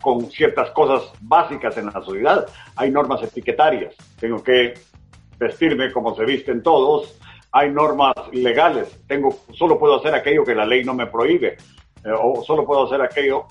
[0.00, 2.46] con ciertas cosas básicas en la sociedad.
[2.76, 3.94] Hay normas etiquetarias.
[4.18, 4.74] Tengo que
[5.38, 7.18] vestirme como se visten todos.
[7.52, 9.04] Hay normas legales.
[9.06, 11.56] Tengo, solo puedo hacer aquello que la ley no me prohíbe.
[12.04, 13.46] Eh, o solo puedo hacer aquello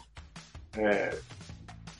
[0.77, 1.11] eh,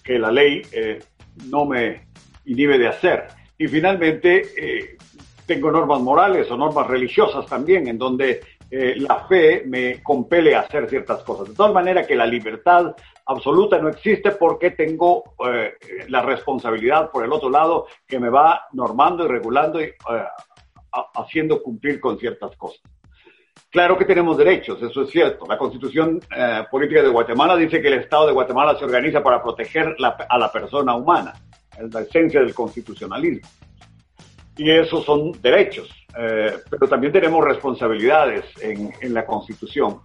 [0.04, 1.00] que la ley eh,
[1.48, 2.08] no me
[2.46, 3.28] inhibe de hacer.
[3.58, 4.98] Y finalmente,
[5.46, 10.90] tengo normas morales o normas religiosas también, en donde la fe me compele a hacer
[10.90, 11.50] ciertas cosas.
[11.50, 12.96] De tal manera que la libertad
[13.32, 15.74] absoluta no existe porque tengo eh,
[16.08, 19.96] la responsabilidad por el otro lado que me va normando y regulando y eh,
[21.16, 22.82] haciendo cumplir con ciertas cosas.
[23.70, 25.46] Claro que tenemos derechos, eso es cierto.
[25.48, 29.42] La constitución eh, política de Guatemala dice que el Estado de Guatemala se organiza para
[29.42, 29.96] proteger
[30.30, 31.34] a la persona humana,
[31.80, 33.48] es la esencia del constitucionalismo.
[34.58, 40.02] Y esos son derechos, pero también tenemos responsabilidades en, en la constitución.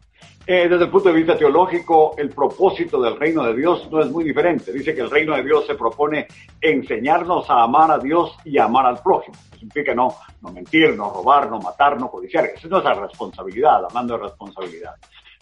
[0.48, 4.08] Eh, desde el punto de vista teológico, el propósito del reino de Dios no es
[4.08, 4.72] muy diferente.
[4.72, 6.28] Dice que el reino de Dios se propone
[6.60, 9.36] enseñarnos a amar a Dios y amar al prójimo.
[9.36, 12.46] Eso significa no, no mentir, no robar, no matar, no codiciar.
[12.46, 14.94] Esa es nuestra responsabilidad, hablando de responsabilidad.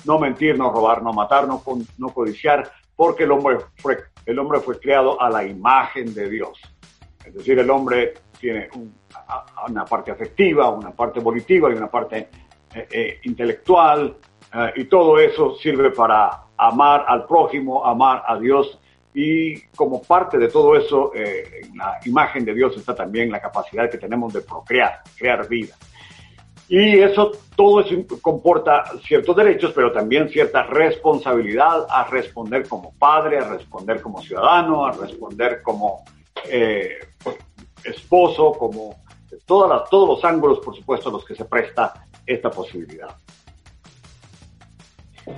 [0.07, 1.63] No mentir, no robar, no matar, no,
[1.99, 6.59] no codiciar, porque el hombre, fue, el hombre fue creado a la imagen de Dios.
[7.27, 8.71] Es decir, el hombre tiene
[9.69, 12.29] una parte afectiva, una parte volitiva y una parte
[12.75, 14.17] eh, eh, intelectual,
[14.55, 18.79] eh, y todo eso sirve para amar al prójimo, amar a Dios.
[19.13, 23.41] Y como parte de todo eso, eh, en la imagen de Dios está también la
[23.41, 25.75] capacidad que tenemos de procrear, crear vida.
[26.69, 33.39] Y eso, todo eso comporta ciertos derechos, pero también cierta responsabilidad a responder como padre,
[33.39, 36.05] a responder como ciudadano, a responder como
[36.49, 36.99] eh,
[37.85, 38.97] esposo, como
[39.45, 43.15] todas todos los ángulos, por supuesto, a los que se presta esta posibilidad.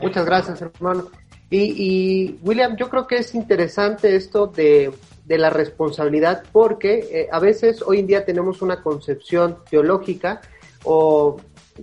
[0.03, 1.09] Muchas gracias, hermano.
[1.49, 4.93] Y, William, yo creo que es interesante esto de,
[5.29, 10.41] la responsabilidad porque eh, a veces hoy en día tenemos una concepción teológica
[10.85, 11.37] o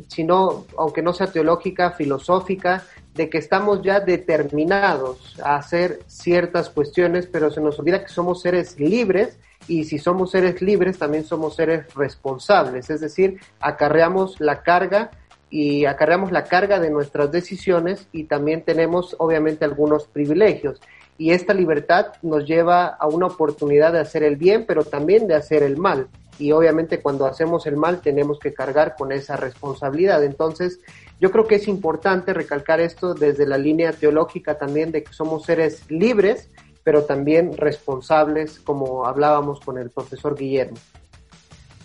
[0.08, 6.70] si no, aunque no sea teológica, filosófica, de que estamos ya determinados a hacer ciertas
[6.70, 9.38] cuestiones, pero se nos olvida que somos seres libres
[9.68, 15.12] y si somos seres libres también somos seres responsables, es decir, acarreamos la carga
[15.54, 20.82] y acarreamos la carga de nuestras decisiones y también tenemos obviamente algunos privilegios.
[21.16, 25.36] Y esta libertad nos lleva a una oportunidad de hacer el bien, pero también de
[25.36, 26.08] hacer el mal.
[26.40, 30.24] Y obviamente cuando hacemos el mal tenemos que cargar con esa responsabilidad.
[30.24, 30.80] Entonces,
[31.22, 35.46] yo creo que es importante recalcar esto desde la línea teológica también de que somos
[35.46, 36.50] seres libres,
[36.84, 40.80] pero también responsables, como hablábamos con el profesor Guillermo.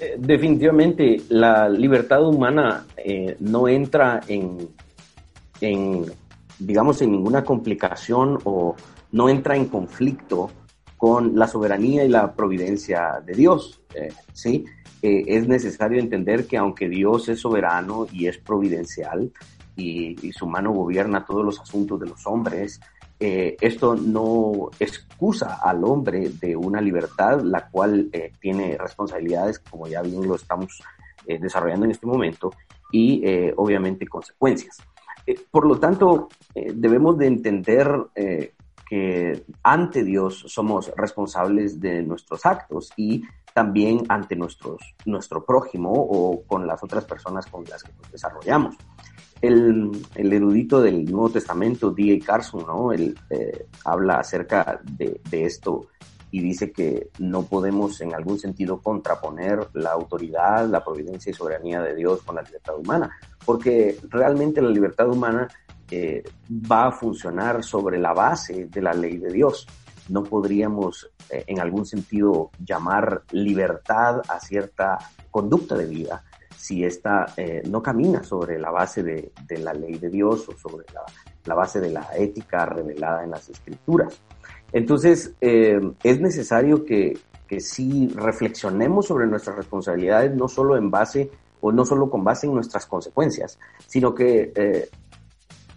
[0.01, 4.69] Eh, definitivamente, la libertad humana eh, no entra en,
[6.59, 8.77] digamos, en ninguna complicación o
[9.13, 10.51] no entra en conflicto
[10.97, 14.65] con la soberanía y la providencia de Dios, eh, ¿sí?
[15.01, 19.31] es necesario entender que aunque Dios es soberano y es providencial
[19.79, 22.81] y, su mano gobierna todos los asuntos de los hombres,
[23.21, 29.87] eh, esto no excusa al hombre de una libertad la cual eh, tiene responsabilidades, como
[29.89, 30.83] ya bien lo estamos
[31.27, 32.53] eh, desarrollando en este momento,
[32.91, 33.23] y
[33.57, 34.79] obviamente consecuencias.
[35.51, 37.87] por lo tanto, debemos de entender
[38.89, 46.67] que ante Dios somos responsables de nuestros actos y también ante nuestro prójimo o con
[46.67, 48.75] las otras personas con las que nos desarrollamos
[49.41, 52.25] el, erudito del Nuevo Testamento, D.A.
[52.25, 52.93] Carson, ¿no?
[52.93, 55.87] Él eh, habla acerca de, de, esto
[56.31, 61.81] y dice que no podemos en algún sentido contraponer la autoridad, la providencia y soberanía
[61.81, 63.11] de Dios con la libertad humana,
[63.45, 65.49] porque realmente la libertad humana
[65.91, 69.67] eh, va a funcionar sobre la base de la ley de Dios.
[70.11, 74.99] No podríamos eh, en algún sentido llamar libertad a cierta
[75.31, 76.23] conducta de vida
[76.59, 80.85] si esta eh, no camina sobre la base de, la ley de Dios o sobre
[81.47, 84.21] la, base de la ética revelada en las escrituras.
[84.73, 87.17] Entonces, eh, es necesario que,
[87.47, 92.47] que sí reflexionemos sobre nuestras responsabilidades, no solo en base o no solo con base
[92.47, 94.89] en nuestras consecuencias, sino que eh,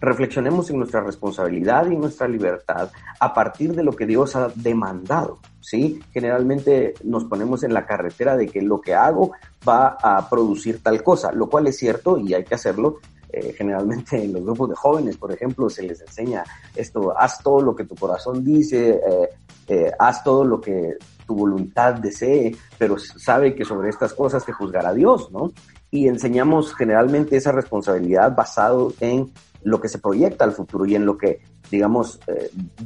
[0.00, 5.38] reflexionemos en nuestra responsabilidad y nuestra libertad a partir de lo que Dios ha demandado.
[5.62, 6.00] ¿Sí?
[6.12, 9.32] Generalmente nos ponemos en la carretera de que lo que hago
[9.66, 12.98] va a producir tal cosa, lo cual es cierto y hay que hacerlo.
[13.32, 16.44] Eh, generalmente en los grupos de jóvenes, por ejemplo, se les enseña
[16.76, 19.28] esto, haz todo lo que tu corazón dice, eh,
[19.68, 24.52] eh, haz todo lo que tu voluntad desee, pero sabe que sobre estas cosas te
[24.52, 25.50] juzgará Dios, ¿no?
[25.90, 31.06] Y enseñamos generalmente esa responsabilidad basado en lo que se proyecta al futuro y en
[31.06, 32.20] lo que, digamos,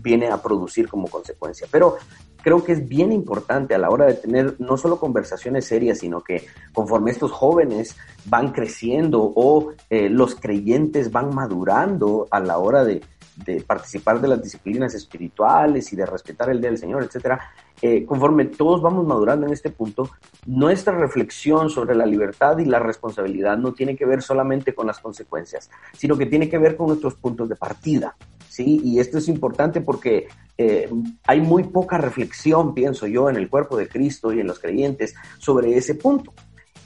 [0.01, 1.67] viene a producir como consecuencia.
[1.71, 1.97] Pero
[2.47, 6.21] creo que es bien importante a la hora de tener no solo conversaciones serias, sino
[6.21, 12.85] que conforme estos jóvenes van creciendo o eh, los creyentes van madurando a la hora
[12.85, 13.03] de,
[13.45, 17.41] de participar de las disciplinas espirituales y de respetar el Día del Señor, etcétera,
[17.83, 20.11] eh, conforme todos vamos madurando en este punto,
[20.47, 24.99] nuestra reflexión sobre la libertad y la responsabilidad no tiene que ver solamente con las
[24.99, 28.17] consecuencias, sino que tiene que ver con nuestros puntos de partida.
[28.49, 28.81] ¿sí?
[28.83, 30.89] Y esto es importante porque eh,
[31.27, 35.15] hay muy poca reflexión, pienso yo, en el cuerpo de Cristo y en los creyentes
[35.39, 36.33] sobre ese punto.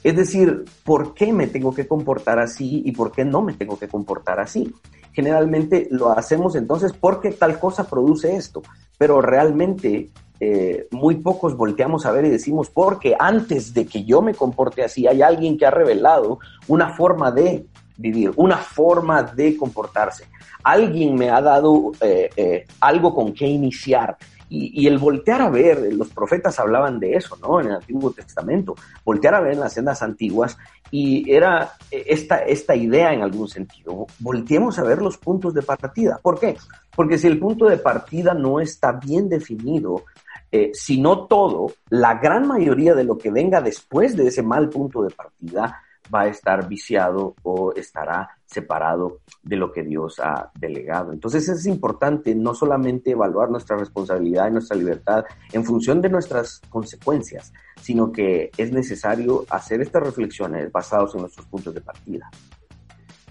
[0.03, 3.77] Es decir, ¿por qué me tengo que comportar así y por qué no me tengo
[3.77, 4.73] que comportar así?
[5.13, 8.61] Generalmente lo hacemos entonces porque tal cosa produce esto,
[8.97, 10.09] pero realmente
[10.39, 14.83] eh, muy pocos volteamos a ver y decimos, porque antes de que yo me comporte
[14.83, 20.25] así, hay alguien que ha revelado una forma de vivir, una forma de comportarse.
[20.63, 24.17] Alguien me ha dado eh, eh, algo con que iniciar.
[24.53, 27.61] Y, el voltear a ver, los profetas hablaban de eso, ¿no?
[27.61, 30.57] En el Antiguo Testamento, voltear a ver en las sendas antiguas
[30.91, 34.07] y era esta, esta idea en algún sentido.
[34.19, 36.19] Volteemos a ver los puntos de partida.
[36.21, 36.57] ¿Por qué?
[36.93, 40.03] Porque si el punto de partida no está bien definido,
[40.51, 44.67] eh, si no todo, la gran mayoría de lo que venga después de ese mal
[44.67, 45.81] punto de partida
[46.13, 51.13] va a estar viciado o estará separado de lo que Dios ha delegado.
[51.13, 56.61] Entonces es importante no solamente evaluar nuestra responsabilidad y nuestra libertad en función de nuestras
[56.69, 62.29] consecuencias, sino que es necesario hacer estas reflexiones basadas en nuestros puntos de partida.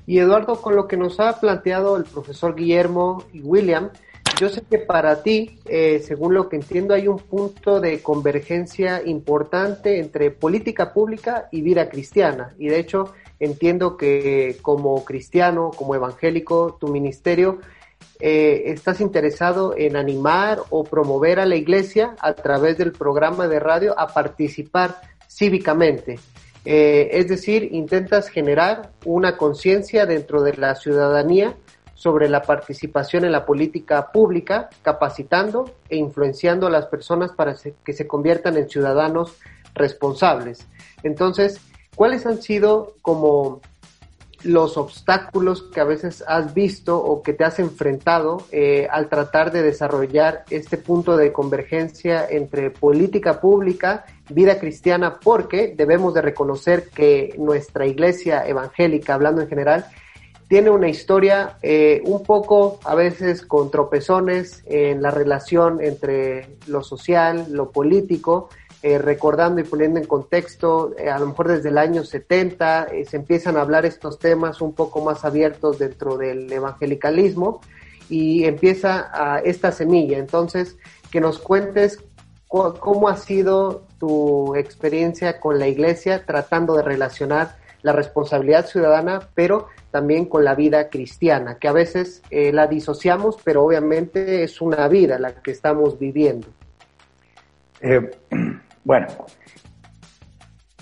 [0.06, 3.90] Y Eduardo, con lo que nos ha planteado el profesor Guillermo y William,
[4.40, 9.02] yo sé que para ti, eh, según lo que entiendo, hay un punto de convergencia
[9.04, 12.54] importante entre política pública y vida cristiana.
[12.58, 17.58] Y de hecho, entiendo que como cristiano, como evangélico, tu ministerio,
[18.18, 23.60] eh, estás interesado en animar o promover a la iglesia a través del programa de
[23.60, 26.18] radio a participar cívicamente.
[26.64, 31.56] Eh, es decir, intentas generar una conciencia dentro de la ciudadanía
[32.00, 37.92] sobre la participación en la política pública, capacitando e influenciando a las personas para que
[37.92, 39.36] se conviertan en ciudadanos
[39.74, 40.66] responsables.
[41.02, 41.60] Entonces,
[41.94, 43.60] ¿cuáles han sido como
[44.44, 49.52] los obstáculos que a veces has visto o que te has enfrentado eh, al tratar
[49.52, 56.88] de desarrollar este punto de convergencia entre política pública, vida cristiana, porque debemos de reconocer
[56.88, 59.84] que nuestra iglesia evangélica, hablando en general,
[60.50, 66.82] tiene una historia eh, un poco a veces con tropezones en la relación entre lo
[66.82, 68.48] social, lo político,
[68.82, 73.04] eh, recordando y poniendo en contexto, eh, a lo mejor desde el año 70 eh,
[73.04, 77.60] se empiezan a hablar estos temas un poco más abiertos dentro del evangelicalismo
[78.08, 80.18] y empieza a esta semilla.
[80.18, 80.76] Entonces,
[81.12, 82.02] que nos cuentes
[82.48, 89.68] cómo ha sido tu experiencia con la iglesia tratando de relacionar la responsabilidad ciudadana, pero
[89.90, 95.18] también con la vida cristiana, que a veces la disociamos, pero obviamente es una vida
[95.18, 96.48] la que estamos viviendo.
[98.82, 99.08] Bueno,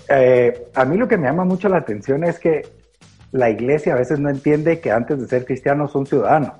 [0.09, 2.67] eh, a mí lo que me llama mucho la atención es que
[3.31, 6.53] la iglesia a veces no entiende que antes de ser cristianos son ciudadanos,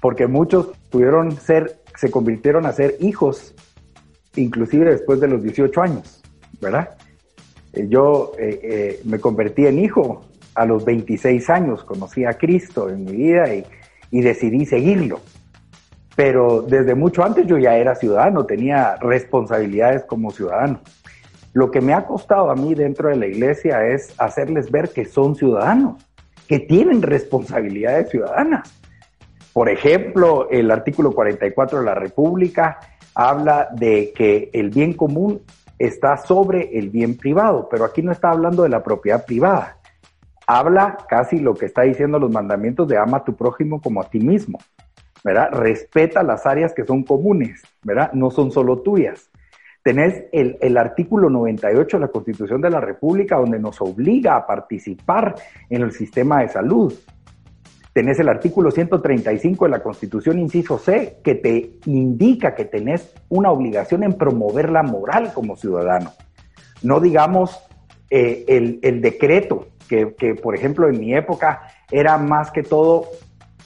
[0.00, 3.54] porque muchos pudieron ser, se convirtieron a ser hijos,
[4.36, 6.22] inclusive después de los 18 años,
[6.60, 6.90] ¿verdad?
[7.72, 10.24] Eh, yo eh, me convertí en hijo
[10.54, 13.64] a los 26 años, conocí a Cristo en mi vida y,
[14.10, 15.20] decidí seguirlo
[16.16, 20.80] pero desde mucho antes yo ya era ciudadano, tenía responsabilidades como ciudadano.
[21.54, 25.06] Lo que me ha costado a mí dentro de la iglesia es hacerles ver que
[25.06, 26.06] son ciudadanos,
[26.46, 28.70] que tienen responsabilidades ciudadanas.
[29.52, 32.78] Por ejemplo, el artículo 44 de la República
[33.14, 35.40] habla de que el bien común
[35.78, 39.79] está sobre el bien privado, pero aquí no está hablando de la propiedad privada.
[40.52, 44.10] Habla casi lo que está diciendo los mandamientos de ama a tu prójimo como a
[44.10, 44.58] ti mismo.
[45.22, 45.50] ¿verdad?
[45.52, 48.12] Respeta las áreas que son comunes, ¿verdad?
[48.14, 49.30] No son solo tuyas.
[49.82, 55.34] Tenés el, artículo 98 de la Constitución de la República donde nos obliga a participar
[55.68, 56.92] en el sistema de salud.
[57.92, 63.50] Tenés el artículo 135 de la Constitución, inciso C, que te indica que tenés una
[63.50, 66.12] obligación en promover la moral como ciudadano.
[66.82, 67.58] No digamos
[68.10, 73.06] eh, el, decreto, que, por ejemplo en mi época era más que todo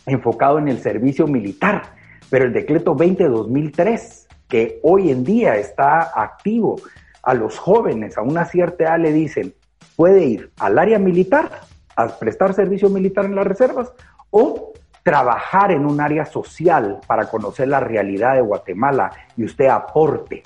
[0.07, 1.83] enfocado en el servicio militar,
[2.31, 6.77] pero el decreto 20-2003, que hoy en día está activo,
[7.22, 9.55] a los jóvenes a una cierta edad le dicen,
[9.97, 11.51] puede ir al área militar
[11.97, 13.93] a prestar servicio militar en las reservas
[14.31, 14.72] o
[15.03, 20.43] trabajar en un área social para conocer la realidad de Guatemala y usted aporte.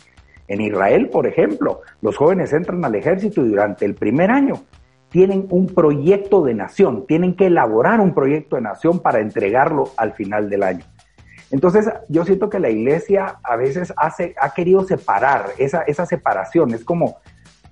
[0.49, 4.63] En Israel, por ejemplo, los jóvenes entran al ejército y durante el primer año
[5.11, 10.13] tienen un proyecto de nación, tienen que elaborar un proyecto de nación para entregarlo al
[10.13, 10.85] final del año.
[11.51, 16.75] Entonces, yo siento que la iglesia a veces hace, ha querido separar esa, esa separación.
[16.75, 17.19] Es como,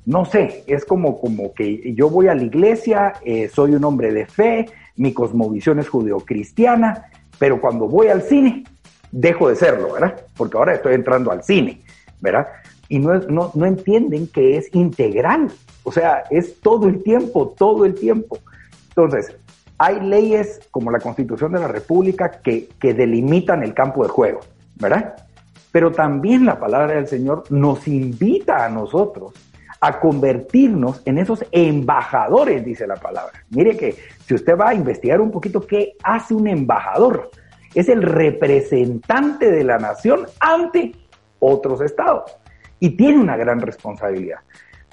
[0.06, 4.12] no sé, es como, como que yo voy a la iglesia, eh, soy un hombre
[4.12, 4.66] de fe,
[4.96, 8.64] mi cosmovisión es judeocristiana, pero cuando voy al cine,
[9.12, 10.24] dejo de serlo, ¿verdad?
[10.36, 11.82] Porque ahora estoy entrando al cine,
[12.20, 12.46] ¿verdad?
[12.88, 15.50] Y no, no, no entienden que es integral
[15.86, 18.40] o sea, es todo el tiempo, todo el tiempo.
[18.88, 19.36] Entonces,
[19.78, 24.40] hay leyes como la Constitución de la República que, que delimitan el campo de juego,
[24.74, 25.14] ¿verdad?
[25.70, 29.32] Pero también la palabra del Señor nos invita a nosotros
[29.80, 33.44] a convertirnos en esos embajadores, dice la palabra.
[33.50, 33.94] Mire que
[34.26, 37.30] si usted va a investigar un poquito qué hace un embajador,
[37.74, 40.96] es el representante de la nación ante
[41.38, 42.36] otros estados
[42.80, 44.40] y tiene una gran responsabilidad.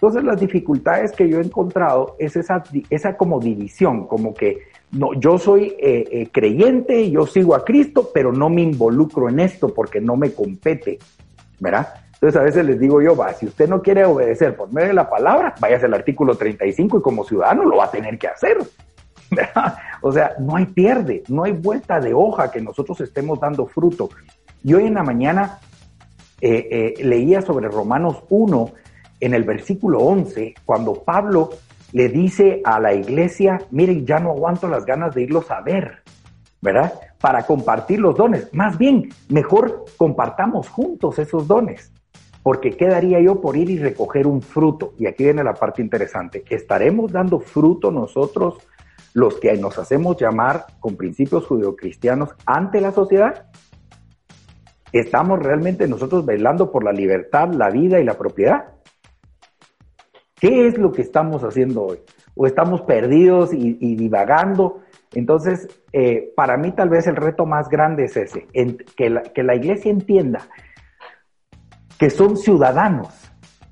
[0.04, 5.14] Entonces las dificultades que yo he encontrado es esa, esa como división, como que no,
[5.14, 9.74] yo soy eh, eh, creyente, yo sigo a Cristo, pero no me involucro en esto
[9.74, 11.00] porque no me compete,
[11.58, 11.94] ¿verdad?
[12.16, 14.94] Entonces a veces les digo yo, va, si usted no quiere obedecer por medio de
[14.94, 18.58] la palabra, váyase al artículo 35 y como ciudadano lo va a tener que hacer.
[19.32, 19.78] ¿verdad?
[20.02, 24.10] O sea, no hay pierde, no hay vuelta de hoja que nosotros estemos dando fruto.
[24.66, 25.60] Y hoy en la mañana
[26.42, 28.74] eh, leía sobre Romanos 1
[29.24, 31.52] en el versículo 11, cuando Pablo
[31.94, 36.04] le dice a la iglesia, miren, ya no aguanto las ganas de irlos a ver,
[36.62, 36.94] ¿verdad?
[37.22, 38.54] Para compartir los dones.
[38.54, 41.94] Más bien, mejor compartamos juntos esos dones.
[42.42, 44.94] Porque ¿qué daría yo por ir y recoger un fruto?
[45.00, 46.44] Y aquí viene la parte interesante.
[46.50, 48.56] ¿Estaremos dando fruto nosotros,
[49.14, 53.46] los que nos hacemos llamar con principios judeocristianos, ante la sociedad?
[54.92, 58.74] ¿Estamos realmente nosotros velando por la libertad, la vida y la propiedad?
[60.44, 62.00] ¿Qué es lo que estamos haciendo hoy?
[62.36, 64.82] ¿O estamos perdidos y, divagando
[65.14, 68.48] Entonces, eh, para mí tal vez el reto más grande es ese,
[68.98, 70.42] que, la, iglesia entienda
[71.98, 73.08] que son ciudadanos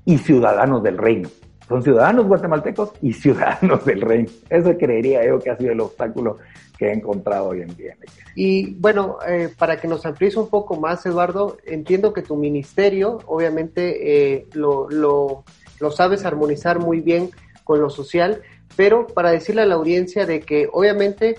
[0.06, 1.28] y ciudadanos del reino.
[1.68, 4.30] Son ciudadanos guatemaltecos y ciudadanos del reino.
[4.48, 6.38] Eso creería yo que ha sido el obstáculo
[6.78, 7.98] que he encontrado hoy en día.
[8.34, 13.18] Y bueno, eh, para que nos amplíes un poco más, Eduardo, entiendo que tu ministerio
[13.26, 15.44] obviamente eh, lo, lo,
[15.82, 17.30] lo sabes armonizar muy bien
[17.64, 18.40] con lo social,
[18.76, 21.36] pero para decirle a la audiencia de que obviamente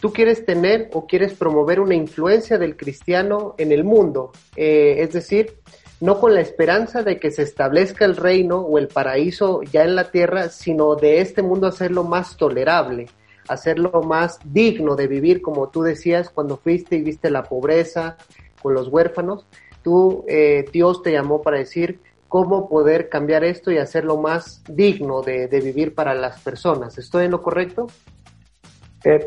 [0.00, 5.12] tú quieres tener o quieres promover una influencia del cristiano en el mundo, eh, es
[5.12, 5.54] decir,
[6.00, 9.94] no con la esperanza de que se establezca el reino o el paraíso ya en
[9.94, 13.06] la tierra, sino de este mundo hacerlo más tolerable,
[13.48, 18.16] hacerlo más digno de vivir, como tú decías cuando fuiste y viste la pobreza
[18.60, 19.46] con los huérfanos.
[19.82, 25.22] Tú, eh, Dios te llamó para decir cómo poder cambiar esto y hacerlo más digno
[25.22, 26.98] de, vivir para las personas.
[26.98, 27.86] ¿Estoy en lo correcto?
[29.04, 29.24] Eh,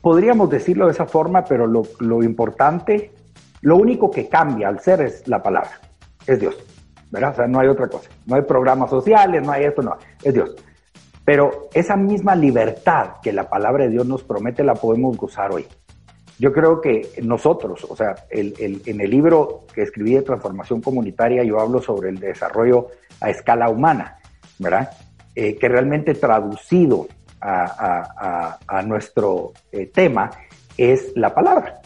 [0.00, 3.12] podríamos decirlo de esa forma, pero lo, lo importante,
[3.60, 5.80] lo único que cambia al ser es la palabra
[6.26, 6.56] es Dios,
[7.10, 7.32] ¿verdad?
[7.32, 8.10] O sea, no hay otra cosa.
[8.26, 10.54] No hay programas sociales, no hay esto, no, es Dios.
[11.24, 15.66] Pero esa misma libertad que la palabra de Dios nos promete la podemos gozar hoy.
[16.42, 21.60] Yo creo que nosotros, o sea, en el libro que escribí de transformación comunitaria, yo
[21.60, 22.88] hablo sobre el desarrollo
[23.20, 24.18] a escala humana,
[24.58, 24.90] ¿verdad?
[25.36, 27.06] Eh, que realmente traducido
[27.40, 30.32] a, nuestro eh, tema
[30.76, 31.80] es la palabra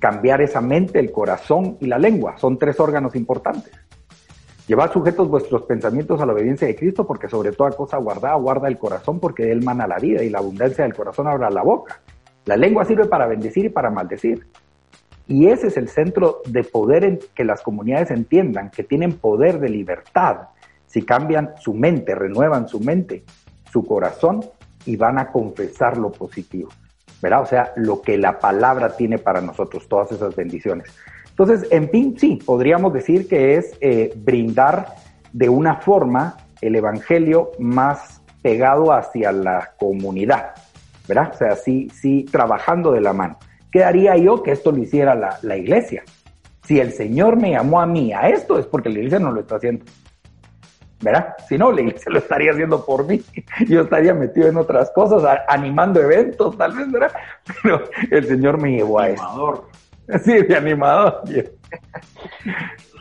[0.00, 2.36] cambiar esa mente, el corazón y la lengua.
[2.36, 3.72] Son tres órganos importantes.
[4.66, 8.66] Llevad sujetos vuestros pensamientos a la obediencia de Cristo, porque sobre toda cosa guarda, guarda
[8.66, 12.02] el corazón, porque él mana la vida y la abundancia del corazón abra la boca.
[12.44, 14.46] La lengua sirve para bendecir y para maldecir.
[15.26, 19.58] Y ese es el centro de poder en que las comunidades entiendan que tienen poder
[19.58, 20.48] de libertad
[20.86, 23.24] si cambian su mente, renuevan su mente,
[23.72, 24.44] su corazón
[24.86, 26.68] y van a confesar lo positivo.
[27.24, 27.40] ¿verdad?
[27.40, 30.88] O sea, lo que la palabra tiene para nosotros, todas esas bendiciones.
[31.30, 34.94] Entonces, en fin, sí, podríamos decir que es eh, brindar
[35.32, 40.54] de una forma el Evangelio más pegado hacia la comunidad,
[41.08, 41.30] ¿verdad?
[41.32, 43.38] O sea, sí, sí, trabajando de la mano.
[43.70, 46.04] ¿Qué haría yo que esto lo hiciera la, la iglesia?
[46.64, 49.40] Si el Señor me llamó a mí a esto, es porque la iglesia no lo
[49.40, 49.84] está haciendo.
[51.04, 51.34] ¿verdad?
[51.48, 53.22] Si no, se lo estaría haciendo por mí.
[53.68, 57.12] Yo estaría metido en otras cosas, animando eventos, tal vez, ¿verdad?
[57.62, 59.68] Pero el Señor me llevó a eso.
[60.24, 61.22] Sí, de animador.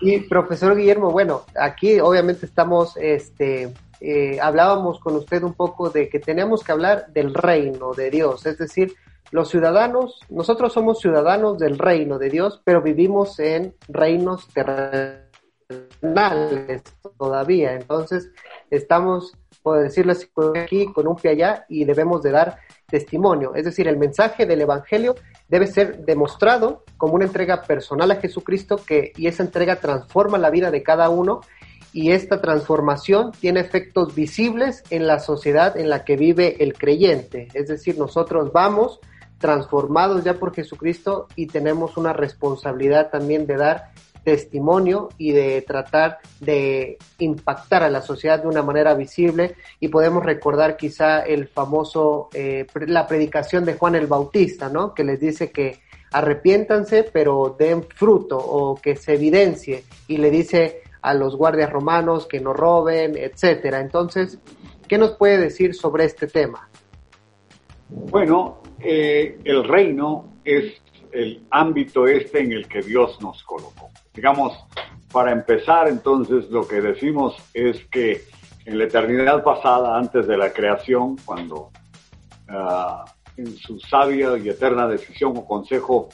[0.02, 3.74] Y profesor Guillermo, bueno, aquí obviamente estamos, este,
[4.06, 8.46] eh, hablábamos con usted un poco de que tenemos que hablar del reino de Dios,
[8.46, 8.94] es decir,
[9.32, 15.24] los ciudadanos, nosotros somos ciudadanos del reino de Dios, pero vivimos en reinos terrenales
[17.18, 17.74] todavía.
[17.74, 18.30] Entonces,
[18.70, 23.56] estamos, por decirlo así, aquí con un pie allá y debemos de dar testimonio.
[23.56, 25.16] Es decir, el mensaje del Evangelio
[25.48, 30.50] debe ser demostrado como una entrega personal a Jesucristo que, y esa entrega transforma la
[30.50, 31.42] vida de cada uno
[31.94, 37.48] y esta transformación tiene efectos visibles en la sociedad en la que vive el creyente.
[37.54, 39.00] Es decir, nosotros vamos
[39.38, 43.92] transformados ya por Jesucristo y tenemos una responsabilidad también de dar
[44.24, 50.24] testimonio y de tratar de impactar a la sociedad de una manera visible y podemos
[50.24, 54.94] recordar quizá el famoso, eh, la predicación de Juan el Bautista, ¿no?
[54.94, 55.82] Que les dice que
[56.12, 62.26] arrepiéntanse pero den fruto o que se evidencie y le dice a los guardias romanos
[62.26, 63.80] que no roben, etcétera.
[63.80, 64.40] Entonces,
[64.88, 66.70] ¿qué nos puede decir sobre este tema?
[67.90, 70.82] Bueno, eh, el reino es
[71.12, 73.92] el ámbito este en el que Dios nos colocó.
[74.14, 74.58] Digamos,
[75.12, 78.24] para empezar, entonces, lo que decimos es que
[78.66, 81.70] en la eternidad pasada, antes de la creación, cuando
[82.48, 83.06] ah,
[83.38, 86.10] en su sabia y eterna decisión o consejo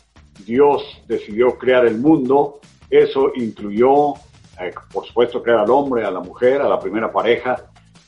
[0.45, 2.59] Dios decidió crear el mundo,
[2.89, 4.13] eso incluyó,
[4.59, 7.57] eh, por supuesto, crear al hombre, a la mujer, a la primera pareja,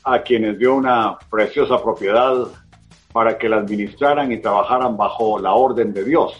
[0.04, 2.46] a quienes dio una preciosa propiedad
[3.12, 6.34] para que la administraran y trabajaran bajo la orden de Dios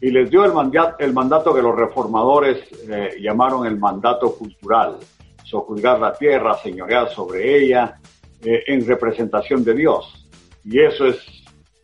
[0.00, 4.96] y les dio el, mandato, el mandato que los reformadores eh, llamaron el mandato cultural,
[5.44, 8.00] sojuzgar la tierra, señorear sobre ella,
[8.42, 10.26] eh, en representación de Dios.
[10.64, 11.18] Y eso es,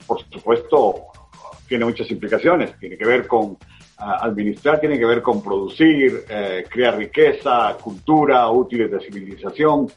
[0.06, 0.94] por supuesto,
[1.68, 3.58] tiene muchas implicaciones, tiene que ver con
[3.98, 9.88] administrar, tiene que ver con producir, eh, crear riqueza, cultura, útiles de civilización.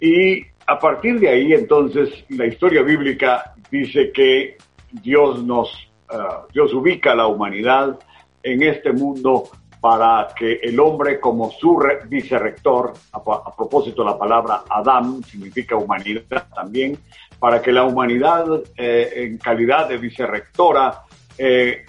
[0.00, 4.56] Y a partir de ahí, entonces, la historia bíblica dice que
[5.02, 7.98] Dios nos Ah, Dios ubica a la humanidad
[8.42, 9.48] en este mundo
[9.80, 16.46] para que el hombre como su vicerrector, a, a propósito la palabra Adam significa humanidad
[16.54, 16.98] también,
[17.40, 21.02] para que la humanidad eh, en calidad de vicerrectora
[21.38, 21.84] eh,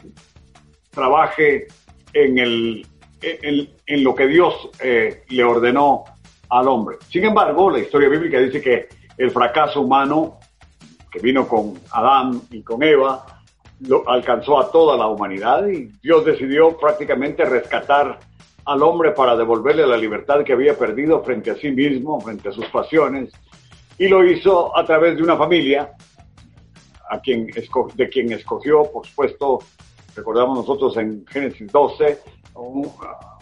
[0.97, 1.67] trabaje
[2.11, 2.87] en, el,
[3.21, 6.03] en, lo que Dios eh, le ordenó
[6.49, 6.97] al hombre.
[7.07, 10.39] Sin embargo, la historia bíblica dice que el fracaso humano
[11.11, 13.25] que vino con Adán y con Eva
[14.07, 18.19] alcanzó a toda la humanidad y Dios decidió prácticamente rescatar
[18.65, 22.51] al hombre para devolverle la libertad que había perdido frente a sí mismo, frente a
[22.51, 23.31] sus pasiones,
[23.99, 25.91] y lo hizo a través de una familia
[27.09, 27.47] a quien
[27.95, 29.59] de quien escogió, por supuesto,
[30.18, 32.20] recordamos nosotros en Génesis 12,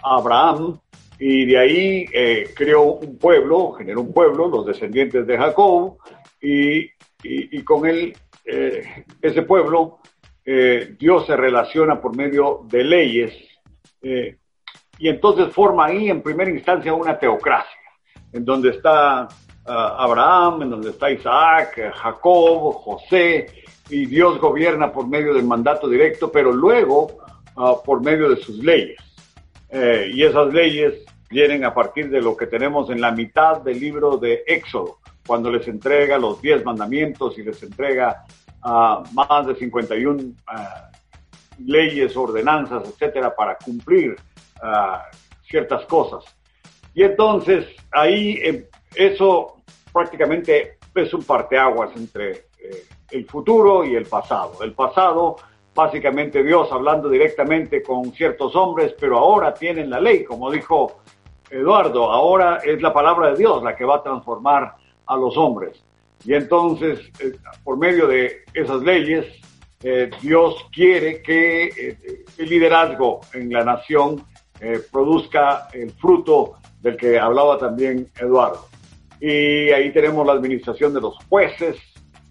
[0.04, 0.78] a Abraham,
[1.18, 5.98] y de ahí eh, creó un pueblo, generó un pueblo, los descendientes de Jacob,
[6.42, 6.90] y,
[7.24, 8.14] y, con él,
[8.46, 10.00] eh, ese pueblo,
[10.46, 13.34] eh, Dios se relaciona por medio de leyes,
[15.00, 17.80] y entonces forma ahí en primera instancia una teocracia,
[18.32, 19.28] en donde está
[19.66, 23.48] Abraham, en donde está Isaac, Jacob, José,
[23.90, 27.20] y Dios gobierna por medio del mandato directo, pero luego
[27.56, 28.98] ah, por medio de sus leyes.
[29.70, 33.80] Eh, y esas leyes vienen a partir de lo que tenemos en la mitad del
[33.80, 38.24] libro de Éxodo, cuando les entrega los diez mandamientos y les entrega
[38.64, 40.92] uh, más de 51 ah,
[41.66, 44.16] leyes, ordenanzas, etcétera, para cumplir
[45.48, 46.24] ciertas cosas.
[46.94, 48.64] Y entonces ahí em,
[48.96, 49.62] eso
[49.92, 54.62] prácticamente es un parteaguas entre eh, el futuro y el pasado.
[54.62, 55.36] El pasado,
[55.74, 61.00] básicamente Dios hablando directamente con ciertos hombres, pero ahora tienen la ley, como dijo
[61.50, 64.76] Eduardo, ahora es la palabra de Dios la que va a transformar
[65.06, 65.84] a los hombres.
[66.26, 67.34] Y entonces, eh,
[67.64, 69.26] por medio de esas leyes,
[69.84, 71.98] eh, Dios quiere que
[72.38, 74.26] el liderazgo en la nación
[74.92, 78.68] produzca el fruto del que hablaba también Eduardo.
[79.20, 81.78] Y ahí tenemos la administración de los jueces,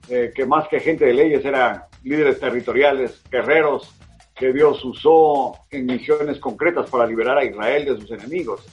[0.08, 3.94] eh, que más que gente de leyes eran líderes territoriales, guerreros
[4.34, 8.66] que Dios usó en misiones concretas para liberar a Israel de sus enemigos.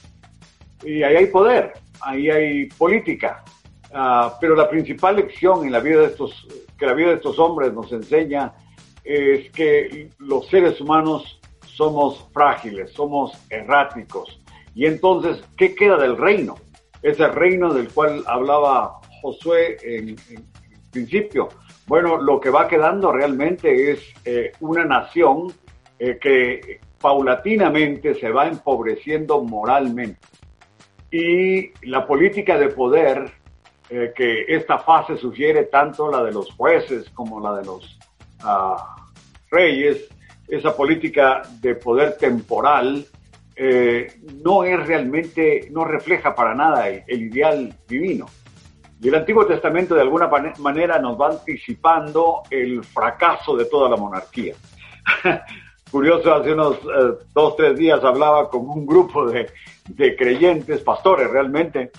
[0.82, 3.44] Y ahí hay poder, ahí hay política.
[3.94, 6.46] Ah, pero la principal lección en la vida de estos,
[6.78, 8.52] que la vida de estos hombres nos enseña
[9.04, 14.40] es que los seres humanos somos frágiles, somos erráticos.
[14.74, 16.56] Y entonces, ¿qué queda del reino?
[17.02, 20.16] ese reino del cual hablaba Josué en,
[20.92, 21.48] principio.
[21.86, 25.52] Bueno, lo que va quedando realmente es eh, una nación
[25.98, 30.20] eh, que paulatinamente se va empobreciendo moralmente.
[31.10, 33.32] Y la política de poder
[33.90, 37.98] eh, que esta fase sugiere, tanto la de los jueces como la de los
[38.40, 38.96] ah,
[39.50, 40.08] reyes,
[40.48, 43.06] esa política de poder temporal,
[44.42, 48.26] no es realmente, no refleja para nada el, ideal divino.
[49.02, 53.96] Y el Antiguo Testamento de alguna manera nos va anticipando el fracaso de toda la
[53.96, 54.54] monarquía.
[55.90, 59.50] Curioso, hace unos eh, dos, tres días hablaba con un grupo de,
[60.16, 61.90] creyentes, pastores realmente,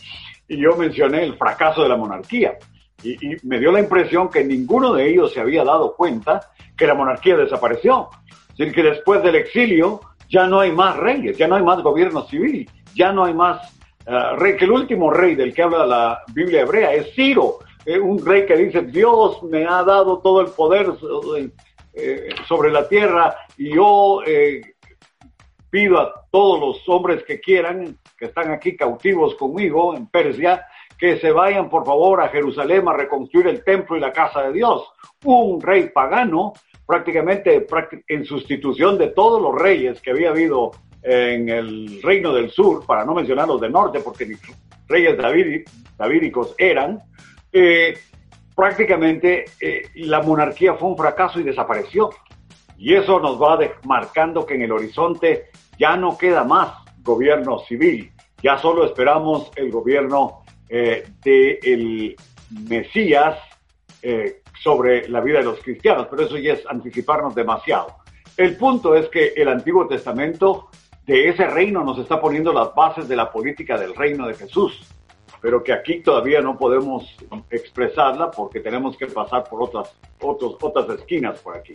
[0.47, 2.57] y yo mencioné el fracaso de la monarquía.
[3.03, 6.87] Y, y, me dio la impresión que ninguno de ellos se había dado cuenta que
[6.87, 8.07] la monarquía desapareció.
[8.51, 9.99] Es decir, que después del exilio,
[10.29, 13.73] ya no hay más reyes, ya no hay más gobierno civil, ya no hay más
[14.07, 17.99] uh, rey, que el último rey del que habla la Biblia hebrea es Ciro, eh,
[17.99, 20.87] un rey que dice, Dios me ha dado todo el poder
[21.93, 24.21] eh, sobre la tierra y yo
[25.69, 30.65] pido a todos los hombres que quieran, que están aquí cautivos conmigo en Persia,
[30.97, 34.53] que se vayan por favor a Jerusalén a reconstruir el templo y la casa de
[34.53, 34.87] Dios.
[35.25, 36.53] Un rey pagano
[36.85, 37.65] prácticamente
[38.07, 40.71] en sustitución de todos los reyes que había habido
[41.03, 44.35] en el reino del sur, para no mencionar los del norte, porque ni
[44.87, 45.17] reyes
[45.97, 47.01] davídicos eran,
[47.51, 47.97] eh,
[48.55, 52.09] prácticamente eh, la monarquía fue un fracaso y desapareció.
[52.77, 58.11] Y eso nos va marcando que en el horizonte ya no queda más gobierno civil,
[58.41, 62.15] ya solo esperamos el gobierno eh, del
[62.67, 63.37] Mesías,
[64.01, 67.95] eh, sobre la vida de los cristianos, pero eso ya es anticiparnos demasiado.
[68.37, 70.69] El punto es que el Antiguo Testamento
[71.05, 74.87] de ese reino nos está poniendo las bases de la política del reino de Jesús,
[75.41, 77.15] pero que aquí todavía no podemos
[77.49, 81.73] expresarla porque tenemos que pasar por otras, otros, otras esquinas por aquí.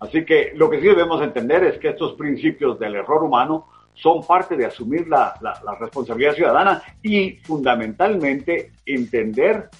[0.00, 4.22] Así que lo que sí debemos entender es que estos principios del error humano son
[4.26, 9.70] parte de asumir la, la, la responsabilidad ciudadana y fundamentalmente entender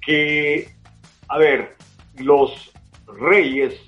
[0.00, 0.70] que,
[1.28, 1.76] a ver,
[2.16, 2.72] los
[3.06, 3.78] reyes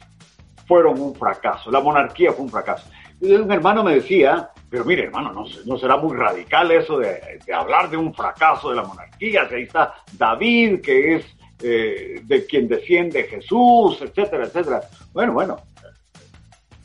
[0.67, 2.91] fueron un fracaso, la monarquía fue un fracaso.
[3.21, 7.97] Un hermano me decía, pero mire hermano, no, será muy radical eso de, hablar de
[7.97, 11.27] un fracaso de la monarquía, que ahí está David, que es
[11.63, 14.83] eh, de quien defiende Jesús, etcétera, etcétera.
[15.13, 15.57] Bueno, bueno,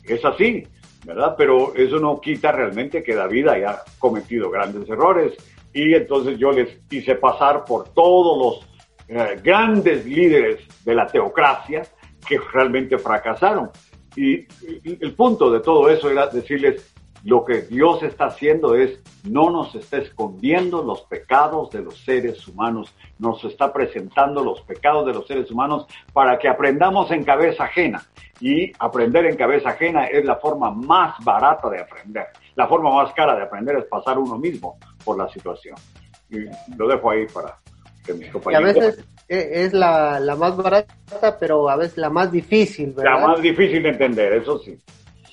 [0.02, 0.66] es así,
[1.04, 1.34] ¿verdad?
[1.36, 5.34] Pero eso no quita realmente que David haya cometido grandes errores
[5.72, 8.74] y entonces yo les hice pasar por todos los
[9.08, 11.82] eh, grandes líderes de la teocracia
[12.26, 13.70] que realmente fracasaron.
[14.16, 14.46] Y
[14.84, 16.93] el punto de todo eso era decirles,
[17.24, 22.46] lo que Dios está haciendo es, no nos está escondiendo los pecados de los seres
[22.46, 27.64] humanos, nos está presentando los pecados de los seres humanos para que aprendamos en cabeza
[27.64, 28.02] ajena.
[28.40, 32.26] Y aprender en cabeza ajena es la forma más barata de aprender.
[32.56, 35.76] La forma más cara de aprender es pasar uno mismo por la situación.
[36.28, 36.40] Y
[36.76, 37.58] lo dejo ahí para
[38.04, 38.76] que mis compañeros...
[38.76, 43.18] a veces es la, la más barata, pero a veces la más difícil, ¿verdad?
[43.18, 44.76] La más difícil de entender, eso sí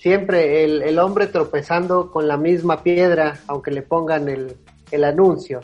[0.02, 4.58] siempre el, hombre tropezando con la misma piedra, aunque le pongan el,
[4.90, 5.62] el anuncio.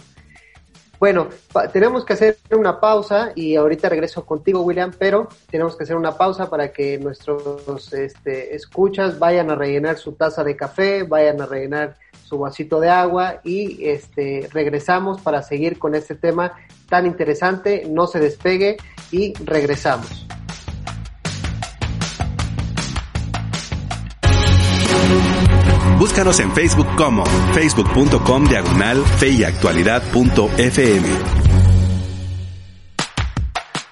[1.00, 1.28] Bueno,
[1.74, 6.18] tenemos que hacer una pausa y ahorita regreso contigo, William, pero tenemos que hacer una
[6.18, 11.48] pausa para que nuestros este, escuchas vayan a rellenar su taza de café, vayan a
[11.48, 16.54] rellenar su vasito de agua y este, regresamos para seguir con este tema
[16.90, 17.88] tan interesante.
[17.88, 18.78] No se despegue
[19.12, 20.28] y regresamos.
[26.00, 27.26] Búscanos en Facebook como
[27.56, 31.08] facebook.com diagonal feyactualidad.fm.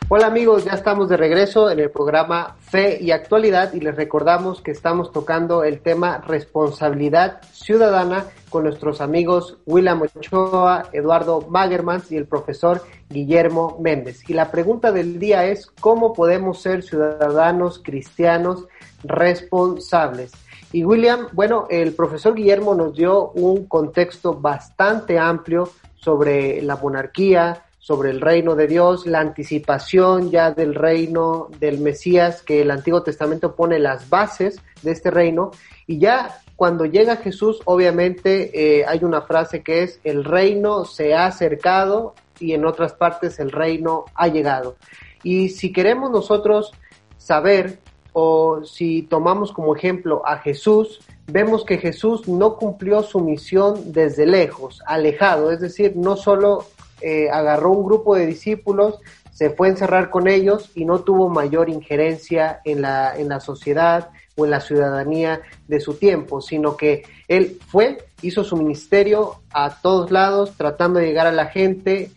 [0.08, 4.62] Hola amigos, ya estamos de regreso en el programa Fe y Actualidad y les recordamos
[4.62, 12.18] que estamos tocando el tema responsabilidad ciudadana con nuestros amigos William Ochoa, Eduardo Magermans y
[12.18, 14.30] el profesor Guillermo Méndez.
[14.30, 18.68] Y la pregunta del día es, ¿cómo podemos ser ciudadanos cristianos
[19.04, 20.34] responsables?
[20.76, 27.64] Y William, bueno, el profesor Guillermo nos dio un contexto bastante amplio sobre la monarquía,
[27.80, 33.04] sobre el reino de Dios, la anticipación ya del reino del Mesías, que el Antiguo
[33.04, 35.52] Testamento pone las bases de este reino,
[35.88, 41.14] y ya cuando llega Jesús, obviamente eh, hay una frase que es, el reino se
[41.14, 44.76] ha acercado y en otras partes el reino ha llegado.
[45.24, 46.74] Y si queremos nosotros
[47.18, 47.80] saber
[48.18, 54.26] o si tomamos como ejemplo a Jesús, vemos que Jesús no cumplió su misión desde
[54.26, 56.64] lejos, alejado, es decir, no solo
[57.02, 59.00] eh, agarró un grupo de discípulos,
[59.34, 63.42] se fue a encerrar con ellos y no tuvo mayor injerencia en la, en la
[63.42, 69.42] sociedad o en la ciudadanía de su tiempo, sino que él fue, hizo su ministerio
[69.52, 72.12] a todos lados, tratando de llegar a la gente,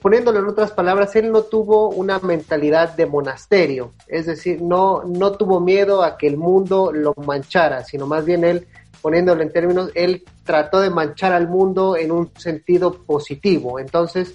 [0.00, 5.32] poniéndolo en otras palabras, él no tuvo una mentalidad de monasterio, es decir, no, no
[5.32, 8.66] tuvo miedo a que el mundo lo manchara, sino más bien él,
[9.02, 13.78] poniéndolo en términos, él trató de manchar al mundo en un sentido positivo.
[13.78, 14.34] Entonces,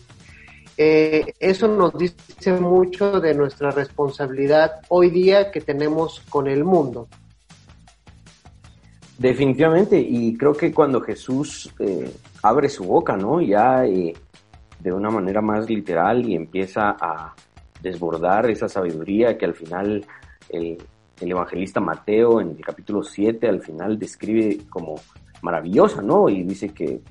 [0.77, 7.07] eh, eso nos dice mucho de nuestra responsabilidad hoy día que tenemos con el mundo.
[9.17, 12.09] Definitivamente, y creo que cuando Jesús eh,
[12.41, 13.41] abre su boca, ¿no?
[13.41, 13.85] Ya
[14.79, 17.35] de una manera más literal y empieza a
[17.81, 20.05] desbordar esa sabiduría que al final
[20.49, 20.77] el,
[21.21, 24.95] evangelista Mateo en el capítulo 7 al final describe como
[25.41, 26.29] maravillosa, ¿no?
[26.29, 27.01] Y dice que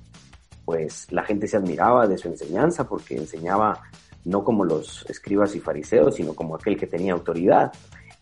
[0.65, 3.83] pues la gente se admiraba de su enseñanza porque enseñaba
[4.25, 7.73] no como los escribas y fariseos, sino como aquel que tenía autoridad.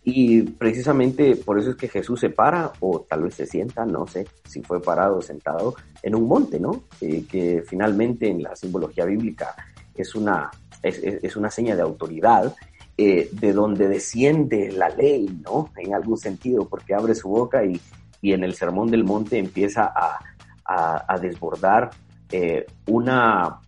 [0.09, 4.07] Y precisamente por eso es que Jesús se para, o tal vez se sienta, no
[4.07, 6.85] sé si fue parado o sentado, en un monte, ¿no?
[7.01, 9.57] Eh, que finalmente en la simbología bíblica
[9.97, 10.49] es una,
[10.81, 12.55] es, una seña de autoridad,
[12.97, 15.73] eh, de donde desciende la ley, ¿no?
[15.77, 17.81] En algún sentido, porque abre su boca y,
[18.23, 20.21] y en el sermón del monte empieza a,
[20.65, 21.91] a, desbordar
[22.31, 23.59] eh, una,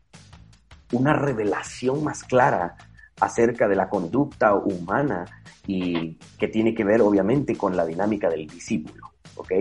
[0.93, 2.77] una revelación más clara
[3.21, 5.25] acerca de la conducta humana
[5.67, 9.53] y que tiene que ver obviamente con la dinámica del discípulo, ¿ok?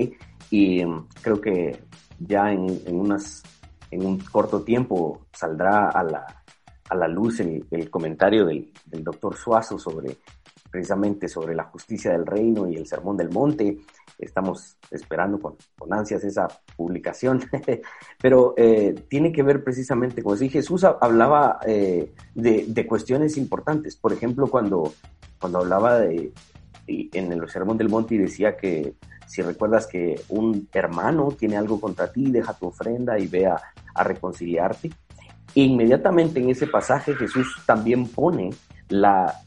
[0.52, 1.84] Y mm, creo que
[2.20, 3.44] ya en, unas,
[3.92, 6.44] en un corto tiempo saldrá a la,
[6.90, 10.18] a la luz el, el comentario del, del doctor Suazo sobre
[10.70, 13.80] precisamente sobre la justicia del reino y el sermón del monte.
[14.18, 17.42] Estamos esperando con, con ansias esa publicación,
[18.22, 23.96] pero eh, tiene que ver precisamente, como si Jesús hablaba eh, de, de, cuestiones importantes.
[23.96, 24.94] Por ejemplo, cuando,
[25.40, 26.32] cuando hablaba de,
[26.88, 28.96] en el sermón del monte y decía que
[29.28, 33.62] si recuerdas que un hermano tiene algo contra ti, deja tu ofrenda y ve a,
[33.94, 34.90] a reconciliarte.
[35.54, 38.52] inmediatamente en ese pasaje Jesús también pone
[38.90, 39.42] la,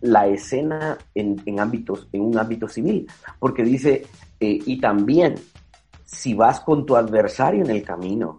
[0.00, 3.06] la escena en, ámbitos, en un ámbito civil,
[3.38, 4.06] porque dice,
[4.40, 5.34] eh, y también,
[6.04, 8.38] si vas con tu adversario en el camino,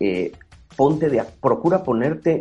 [0.00, 0.32] eh,
[0.76, 2.40] ponte de, procura ponerte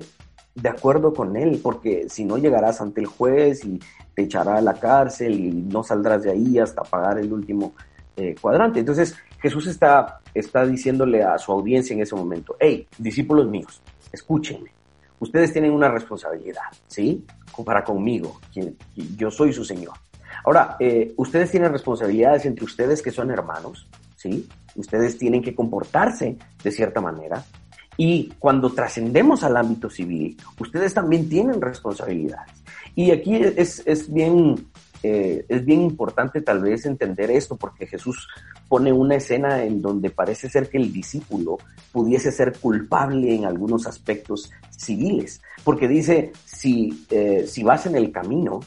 [0.56, 3.80] de acuerdo con él, porque si no llegarás ante el juez y
[4.14, 7.74] te echará a la cárcel y no saldrás de ahí hasta pagar el último
[8.16, 8.80] eh, cuadrante.
[8.80, 13.82] Entonces Jesús está, está diciéndole a su audiencia en ese momento, hey, discípulos míos,
[14.12, 14.72] escúchenme,
[15.20, 17.26] ustedes tienen una responsabilidad, ¿sí?
[17.66, 18.39] Para conmigo,
[19.16, 19.93] yo soy su Señor.
[20.43, 24.47] Ahora, eh, ustedes tienen responsabilidades entre ustedes que son hermanos, ¿sí?
[24.76, 27.43] Ustedes tienen que comportarse de cierta manera.
[27.97, 32.53] Y cuando trascendemos al ámbito civil, ustedes también tienen responsabilidades.
[32.93, 34.68] Y aquí es, es bien
[35.08, 38.28] eh, es bien importante tal vez entender esto porque Jesús
[38.68, 41.60] pone una escena en donde parece ser que el discípulo
[41.91, 48.12] pudiese ser culpable en algunos aspectos civiles, porque dice, si, eh, si vas en el
[48.12, 48.62] camino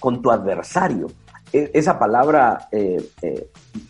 [0.00, 1.06] con tu adversario,
[1.52, 3.12] e, esa palabra eh,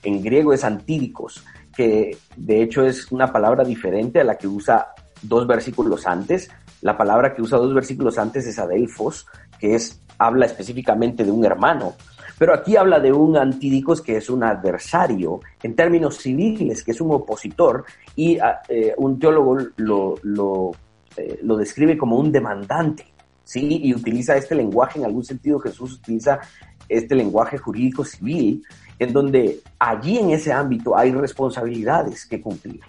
[0.02, 1.42] en griego es antídicos,
[1.74, 4.88] que de hecho es una palabra diferente a la que usa
[5.22, 6.50] dos versículos antes.
[6.82, 9.26] La palabra que usa dos versículos antes es adelfos,
[9.58, 11.94] que es habla específicamente de un hermano,
[12.38, 17.00] pero aquí habla de un antídicos que es un adversario en términos civiles, que es
[17.00, 17.84] un opositor,
[18.16, 20.72] y ah, eh, un teólogo lo,
[21.16, 23.06] eh, lo, describe como un demandante,
[23.44, 23.80] ¿sí?
[23.82, 26.40] Y utiliza este lenguaje, en algún sentido Jesús utiliza
[26.88, 28.64] este lenguaje jurídico civil,
[28.98, 32.80] en donde allí en ese ámbito hay responsabilidades que cumplir.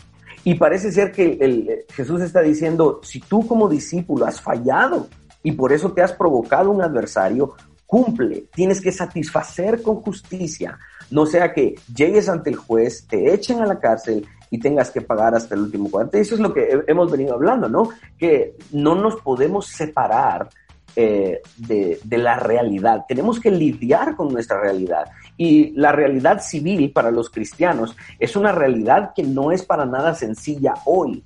[0.44, 5.08] Y parece ser que el, Jesús está diciendo, si tú como discípulo has fallado
[5.44, 10.80] y por eso te has provocado un adversario, cumple, tienes que satisfacer con justicia,
[11.12, 15.02] no sea que llegues ante el juez, te echen a la cárcel y tengas que
[15.02, 16.20] pagar hasta el último cuadrante.
[16.20, 17.90] Eso es lo que hemos venido hablando, ¿no?
[18.18, 20.50] Que no nos podemos separar
[20.96, 23.06] eh, de, de, la realidad.
[23.08, 25.06] Tenemos que lidiar con nuestra realidad.
[25.38, 30.14] Y la realidad civil para los cristianos es una realidad que no es para nada
[30.14, 31.24] sencilla hoy.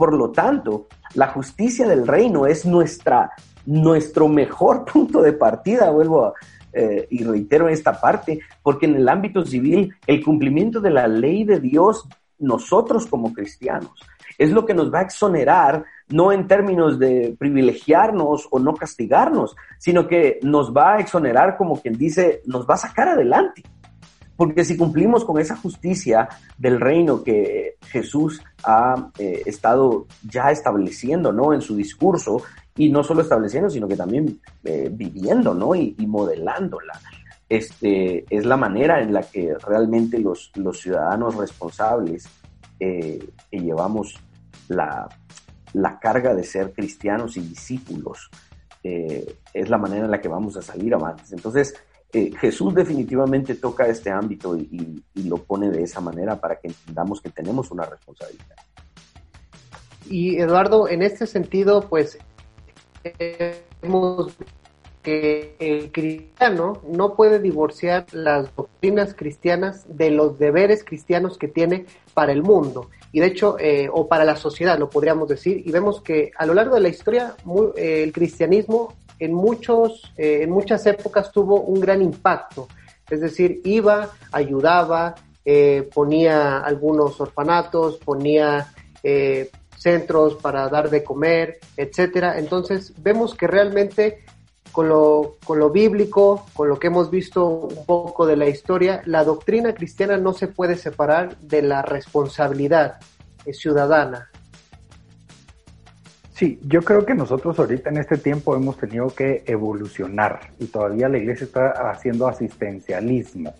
[0.00, 3.32] Por lo tanto, la justicia del reino es nuestra,
[3.66, 6.32] nuestro mejor punto de partida, vuelvo
[6.72, 11.44] eh, y reitero esta parte, porque en el ámbito civil el cumplimiento de la ley
[11.44, 13.92] de Dios, nosotros como cristianos,
[14.38, 19.54] es lo que nos va a exonerar, no en términos de privilegiarnos o no castigarnos,
[19.76, 23.64] sino que nos va a exonerar como quien dice, nos va a sacar adelante.
[24.40, 26.26] Porque si cumplimos con esa justicia
[26.56, 31.52] del reino que Jesús ha eh, estado ya estableciendo, ¿no?
[31.52, 32.40] En su discurso,
[32.74, 35.74] y no solo estableciendo, sino que también eh, viviendo, ¿no?
[35.74, 36.98] Y, modelándola.
[37.50, 42.26] Este, es la manera en la que realmente los, los ciudadanos responsables
[42.78, 44.18] eh, que llevamos
[44.68, 45.06] la,
[45.74, 48.30] la, carga de ser cristianos y discípulos,
[48.82, 51.30] es la manera en la que vamos a salir avantes.
[51.30, 51.74] Entonces,
[52.12, 57.20] eh, Jesús definitivamente toca este ámbito y, lo pone de esa manera para que entendamos
[57.20, 58.56] que tenemos una responsabilidad.
[60.08, 62.18] Y Eduardo, en este sentido, pues
[63.80, 64.36] vemos
[65.02, 71.86] que el cristiano no puede divorciar las doctrinas cristianas de los deberes cristianos que tiene
[72.12, 75.70] para el mundo y de hecho eh, o para la sociedad lo podríamos decir y
[75.72, 77.34] vemos que a lo largo de la historia
[77.76, 82.66] eh, el cristianismo en, muchos, eh, en muchas épocas tuvo un gran impacto.
[83.08, 85.14] Es decir, iba, ayudaba,
[85.44, 92.38] eh, ponía algunos orfanatos, ponía eh, centros para dar de comer, etcétera.
[92.38, 94.24] Entonces vemos que realmente
[94.72, 99.02] con lo, con lo bíblico, con lo que hemos visto un poco de la historia,
[99.04, 103.00] la doctrina cristiana no se puede separar de la responsabilidad
[103.52, 104.29] ciudadana.
[106.40, 111.06] Sí, yo creo que nosotros ahorita en este tiempo hemos tenido que evolucionar y todavía
[111.06, 113.52] la iglesia está haciendo asistencialismo,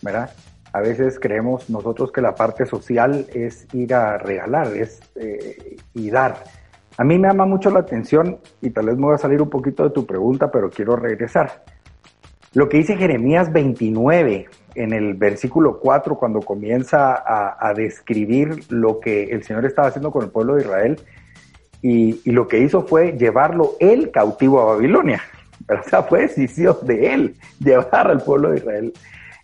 [0.00, 0.30] ¿verdad?
[0.72, 6.08] A veces creemos nosotros que la parte social es ir a regalar, es eh, y
[6.08, 6.44] dar.
[6.96, 9.50] A mí me llama mucho la atención y tal vez me voy a salir un
[9.50, 11.62] poquito de tu pregunta, pero quiero regresar.
[12.54, 18.98] Lo que dice Jeremías 29 en el versículo 4, cuando comienza a, a describir lo
[18.98, 20.98] que el Señor estaba haciendo con el pueblo de Israel,
[21.82, 25.22] y, lo que hizo fue llevarlo él cautivo a Babilonia.
[25.68, 28.92] O sea, fue decisión de él llevar al pueblo de Israel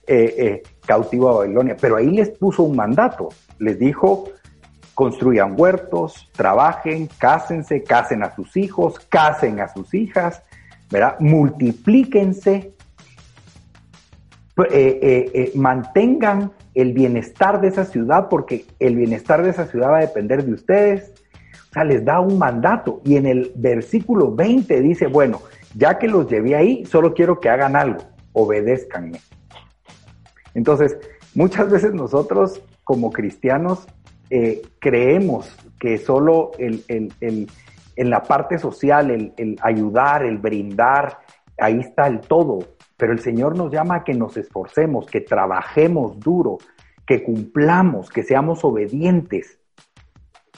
[0.07, 1.77] eh, eh, cautivo a Babilonia.
[1.79, 3.29] Pero ahí les puso un mandato.
[3.59, 4.31] Les dijo,
[4.95, 10.43] construyan huertos, trabajen, cásense, casen a sus hijos, casen a sus hijas,
[10.91, 11.17] ¿verdad?
[11.21, 12.73] Multiplíquense,
[14.71, 20.07] eh, mantengan el bienestar de esa ciudad porque el bienestar de esa ciudad va a
[20.07, 21.13] depender de ustedes
[21.75, 23.01] sea, les da un mandato.
[23.05, 25.41] Y en el versículo 20 dice, bueno,
[25.75, 28.03] ya que los llevé ahí, solo quiero que hagan algo,
[28.33, 29.21] obedézcanme.
[30.55, 30.97] Entonces,
[31.35, 33.87] muchas veces nosotros como cristianos
[34.31, 41.19] eh, creemos que solo el, en la parte social, el, ayudar, el brindar,
[41.59, 42.61] ahí está el todo.
[42.97, 46.59] Pero el Señor nos llama a que nos esforcemos, que trabajemos duro,
[47.07, 49.59] que cumplamos, que seamos obedientes.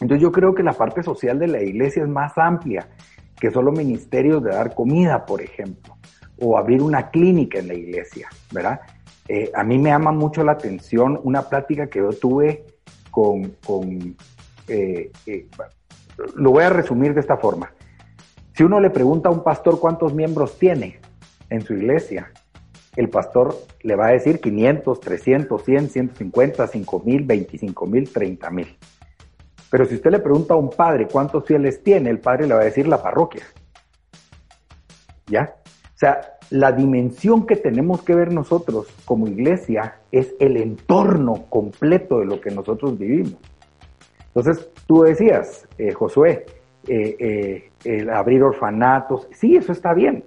[0.00, 2.88] Entonces yo creo que la parte social de la iglesia es más amplia
[3.40, 5.96] que solo ministerios de dar comida, por ejemplo,
[6.40, 8.80] o abrir una clínica en la iglesia, ¿verdad?
[9.28, 12.64] Eh, a mí me llama mucho la atención una plática que yo tuve
[13.10, 13.56] con,
[14.68, 15.46] eh, eh,
[16.34, 17.72] lo voy a resumir de esta forma.
[18.54, 21.00] Si uno le pregunta a un pastor cuántos miembros tiene
[21.50, 22.30] en su iglesia,
[22.94, 28.50] el pastor le va a decir 500, 300, 100, 150, 5 mil, 25 mil, 30
[28.50, 28.78] mil.
[29.76, 32.62] Pero si usted le pregunta a un padre cuántos fieles tiene, el padre le va
[32.62, 33.42] a decir la parroquia.
[35.26, 35.54] ¿Ya?
[35.94, 42.20] O sea, la dimensión que tenemos que ver nosotros como iglesia es el entorno completo
[42.20, 43.34] de lo que nosotros vivimos.
[44.28, 46.46] Entonces, tú decías, eh, Josué,
[46.88, 50.24] eh, eh, abrir orfanatos, sí, eso está bien.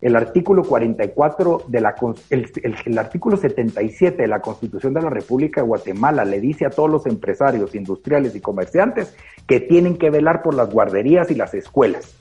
[0.00, 1.94] El artículo 44 de la,
[2.30, 2.50] el,
[2.84, 6.90] el, artículo 77 de la Constitución de la República de Guatemala le dice a todos
[6.90, 9.14] los empresarios, industriales y comerciantes
[9.46, 12.14] que tienen que velar por las guarderías y las escuelas.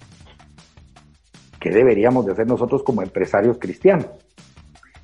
[1.59, 4.07] ¿Qué deberíamos de hacer nosotros como empresarios cristianos?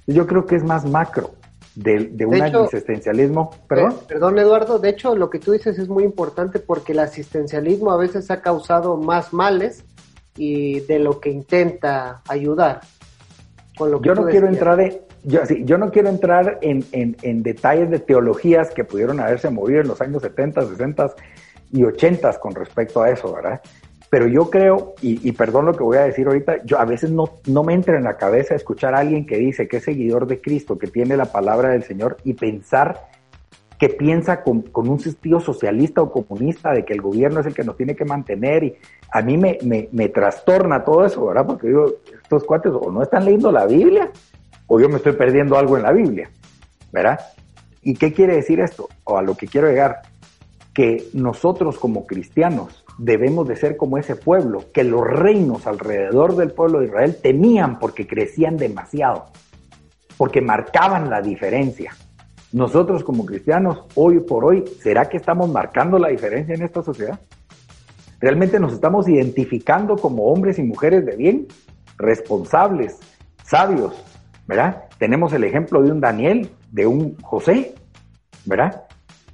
[0.07, 1.31] Yo creo que es más macro
[1.75, 3.51] de, un asistencialismo.
[3.67, 3.91] ¿Perdón?
[3.91, 4.79] Eh, perdón, Eduardo.
[4.79, 8.41] De hecho, lo que tú dices es muy importante porque el asistencialismo a veces ha
[8.41, 9.83] causado más males
[10.37, 12.81] y de lo que intenta ayudar.
[13.77, 18.71] yo no quiero entrar en, yo, yo no quiero entrar en, en, detalles de teologías
[18.71, 21.15] que pudieron haberse movido en los años 70, 60
[21.71, 23.61] y 80 con respecto a eso, ¿verdad?
[24.09, 27.39] Pero yo creo, y, perdón lo que voy a decir ahorita, yo a veces no,
[27.47, 30.39] no me entra en la cabeza escuchar a alguien que dice que es seguidor de
[30.39, 33.09] Cristo, que tiene la palabra del Señor y pensar
[33.77, 37.63] que piensa con, un sentido socialista o comunista de que el gobierno es el que
[37.63, 38.75] nos tiene que mantener y
[39.11, 39.57] a mí me,
[39.91, 41.45] me, trastorna todo eso, ¿verdad?
[41.45, 41.85] Porque digo,
[42.21, 44.11] estos cuates o no están leyendo la Biblia
[44.67, 46.29] o yo me estoy perdiendo algo en la Biblia,
[46.91, 47.19] ¿verdad?
[47.81, 48.89] ¿Y qué quiere decir esto?
[49.03, 50.01] O a lo que quiero llegar,
[50.73, 56.51] que nosotros como cristianos debemos de ser como ese pueblo, que los reinos alrededor del
[56.51, 59.25] pueblo de Israel temían porque crecían demasiado,
[60.17, 61.93] porque marcaban la diferencia.
[62.55, 67.19] Nosotros como cristianos, hoy por hoy, ¿será que estamos marcando la diferencia en esta sociedad?
[68.21, 71.47] ¿Realmente nos estamos identificando como hombres y mujeres de bien,
[71.97, 72.97] responsables,
[73.43, 74.01] sabios,
[74.47, 74.85] ¿verdad?
[74.97, 77.75] Tenemos el ejemplo de un Daniel, de un José,
[78.45, 78.83] ¿verdad?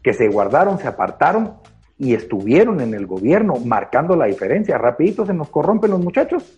[0.02, 1.58] Que se guardaron, se apartaron
[2.00, 4.80] y estuvieron en el gobierno marcando la diferencia.
[4.80, 6.56] Rapidito se nos corrompen los muchachos.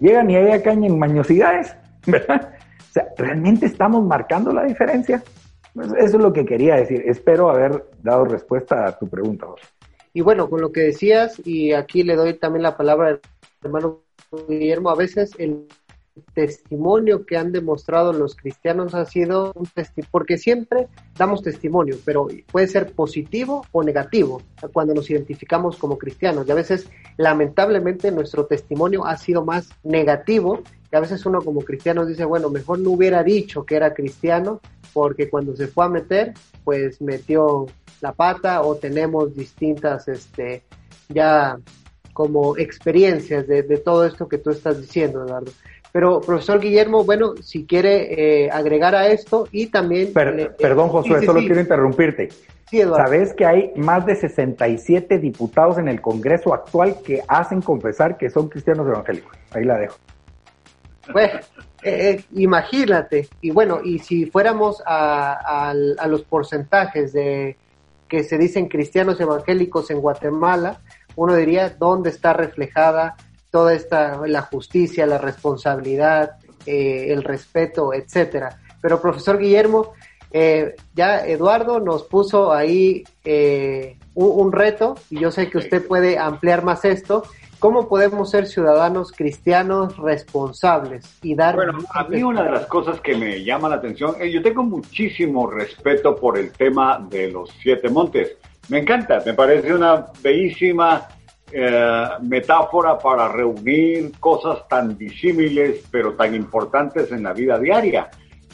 [0.00, 1.76] Llegan y hay acá en mañosidades,
[2.08, 2.50] ¿verdad?
[2.80, 5.22] O sea, ¿realmente estamos marcando la diferencia?
[5.74, 7.02] Pues eso es lo que quería decir.
[7.06, 9.46] Espero haber dado respuesta a tu pregunta.
[10.12, 13.20] Y bueno, con lo que decías, y aquí le doy también la palabra al
[13.62, 14.00] hermano
[14.48, 15.66] Guillermo, a veces el
[16.34, 22.28] testimonio que han demostrado los cristianos ha sido un testimonio, porque siempre damos testimonio, pero
[22.50, 24.42] puede ser positivo o negativo
[24.72, 26.46] cuando nos identificamos como cristianos.
[26.46, 30.60] Y a veces, lamentablemente, nuestro testimonio ha sido más negativo.
[30.92, 34.60] Y a veces uno como cristiano dice, bueno, mejor no hubiera dicho que era cristiano,
[34.92, 36.34] porque cuando se fue a meter,
[36.64, 37.66] pues metió
[38.00, 40.62] la pata o tenemos distintas, este,
[41.08, 41.58] ya
[42.12, 45.52] como experiencias de, de todo esto que tú estás diciendo, Eduardo.
[45.92, 50.12] Pero, profesor Guillermo, bueno, si quiere eh, agregar a esto y también...
[50.14, 52.30] perdón, Josué, solo quiero interrumpirte.
[52.70, 58.16] Sí, ¿Sabes que hay más de 67 diputados en el Congreso actual que hacen confesar
[58.16, 59.36] que son cristianos evangélicos?
[59.50, 59.98] Ahí la dejo.
[61.10, 61.40] Bueno,
[61.82, 63.28] eh, eh, imagínate.
[63.40, 65.74] Y bueno, y si fuéramos a,
[66.06, 67.56] los porcentajes de
[68.08, 70.80] que se dicen cristianos evangélicos en Guatemala,
[71.16, 73.16] uno diría dónde está reflejada
[73.50, 76.36] toda esta, la justicia, la responsabilidad,
[76.66, 78.60] eh, el respeto, etcétera.
[78.80, 79.92] Pero profesor Guillermo,
[80.94, 83.04] ya Eduardo nos puso ahí
[84.14, 87.24] un, reto y yo sé que usted puede ampliar más esto.
[87.62, 91.54] ¿Cómo podemos ser ciudadanos cristianos responsables y dar...
[91.54, 95.46] Bueno, a mí una de las cosas que me llama la atención, yo tengo muchísimo
[95.46, 98.36] respeto por el tema de los siete montes.
[98.68, 101.06] Me encanta, me parece una bellísima
[101.52, 108.10] eh, metáfora para reunir cosas tan disímiles pero tan importantes en la vida diaria,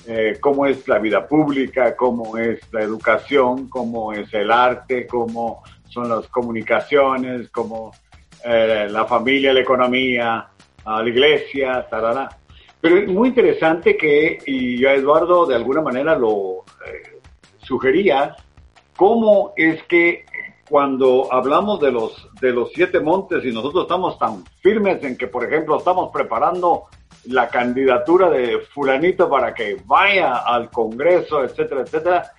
[0.06, 5.62] eh, como es la vida pública, como es la educación, como es el arte, como
[5.88, 7.90] son las comunicaciones, como
[8.44, 10.48] eh, la familia, la economía,
[10.84, 12.28] la iglesia, tarara.
[12.80, 16.64] Pero es muy interesante que, y yo Eduardo de alguna manera lo
[17.58, 18.36] sugería,
[18.96, 20.24] cómo es que
[20.68, 25.26] cuando hablamos de los, de los siete montes y nosotros estamos tan firmes en que,
[25.26, 26.84] por ejemplo, estamos preparando
[27.26, 32.32] la candidatura de fulanito para que vaya al Congreso, etcétera, etcétera,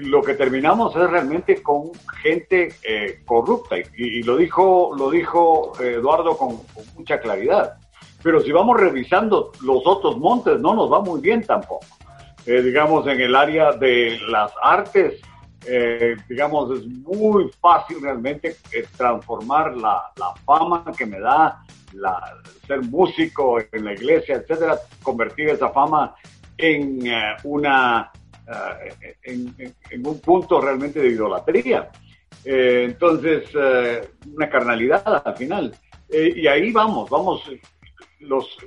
[0.00, 6.36] lo que terminamos es realmente con gente eh, corrupta y, lo dijo lo dijo Eduardo
[6.36, 6.60] con,
[6.96, 7.74] mucha claridad.
[8.22, 11.84] Pero si vamos revisando los otros montes, no nos va muy bien tampoco.
[12.46, 15.20] Eh, digamos, en el área de las artes,
[15.66, 18.56] eh, digamos, es muy fácil realmente
[18.96, 21.62] transformar la, la, fama que me da
[21.92, 26.14] la, ser músico en la iglesia, etcétera, convertir esa fama
[26.56, 27.04] en
[27.44, 28.10] una
[28.48, 31.90] eh, en, un punto realmente de idolatría.
[32.44, 35.74] Eh, entonces, eh, una carnalidad al final.
[36.10, 37.50] y ahí vamos, vamos,
[38.20, 38.58] los,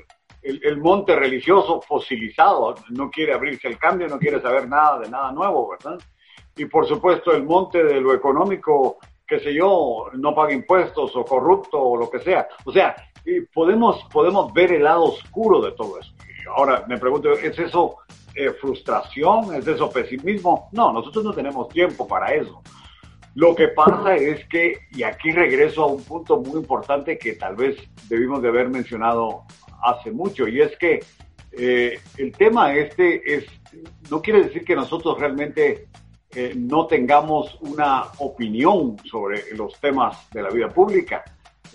[0.42, 5.32] el, monte religioso fosilizado, no quiere abrirse el cambio, no quiere saber nada de nada
[5.32, 6.00] nuevo, ¿verdad?
[6.56, 8.98] Y por supuesto el monte de lo económico,
[9.28, 12.48] qué sé yo, no paga impuestos o corrupto o lo que sea.
[12.64, 12.96] O sea,
[13.54, 16.14] podemos, podemos ver el lado oscuro de todo eso.
[16.56, 17.98] Ahora me pregunto, ¿es eso
[18.36, 20.70] eh, frustración, es eso pesimismo.
[20.72, 22.62] No, nosotros no tenemos tiempo para eso.
[23.36, 27.56] Lo que pasa es que, y aquí regreso a un punto muy importante que tal
[27.56, 27.78] vez
[28.08, 29.44] debimos de haber mencionado
[29.84, 31.02] hace mucho, y es que
[31.52, 33.46] eh, el tema este es,
[34.10, 35.88] no quiere decir que nosotros realmente
[36.34, 41.24] eh, no tengamos una opinión sobre los temas de la vida pública.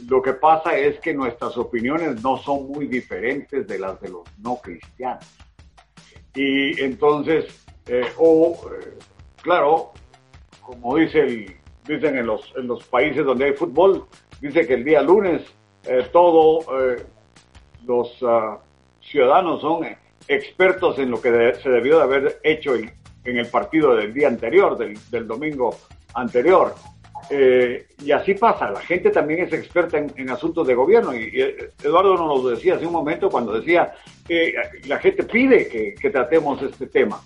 [0.09, 4.23] Lo que pasa es que nuestras opiniones no son muy diferentes de las de los
[4.39, 5.27] no cristianos.
[6.35, 8.99] Y entonces, eh, o, eh,
[9.43, 9.93] claro,
[10.61, 11.57] como dice el,
[11.87, 14.07] dicen en los, en los países donde hay fútbol,
[14.41, 15.43] dice que el día lunes
[15.85, 16.67] eh, todos
[17.87, 18.59] los ah,
[19.01, 19.87] ciudadanos son
[20.29, 22.93] expertos en lo que se debió de haber hecho en,
[23.25, 25.75] en, el partido del día anterior, del, del domingo
[26.15, 26.75] anterior.
[27.33, 31.15] Eh, y así pasa, la gente también es experta en, asuntos de gobierno.
[31.15, 31.41] Y,
[31.83, 33.95] Eduardo nos lo decía hace un momento cuando decía
[34.27, 34.53] que
[34.87, 37.23] la gente pide que, tratemos este tema,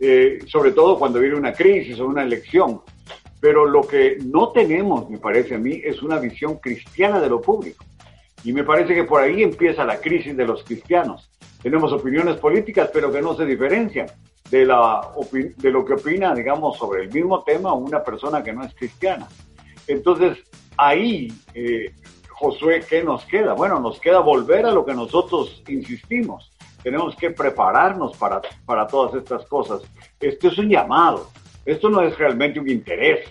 [0.00, 2.80] eh, sobre todo cuando viene una crisis o una elección.
[3.40, 7.40] Pero lo que no tenemos, me parece a mí, es una visión cristiana de lo
[7.40, 7.84] público.
[8.42, 11.30] Y me parece que por ahí empieza la crisis de los cristianos.
[11.62, 14.06] Tenemos opiniones políticas, pero que no se diferencian
[14.50, 15.00] de, la,
[15.32, 19.28] de lo que opina, digamos, sobre el mismo tema una persona que no es cristiana.
[19.86, 20.38] Entonces,
[20.76, 21.94] ahí, eh,
[22.28, 23.54] Josué, ¿qué nos queda?
[23.54, 26.52] Bueno, nos queda volver a lo que nosotros insistimos.
[26.82, 29.82] Tenemos que prepararnos para, para todas estas cosas.
[30.20, 31.28] Esto es un llamado.
[31.64, 33.28] Esto no es realmente un interés.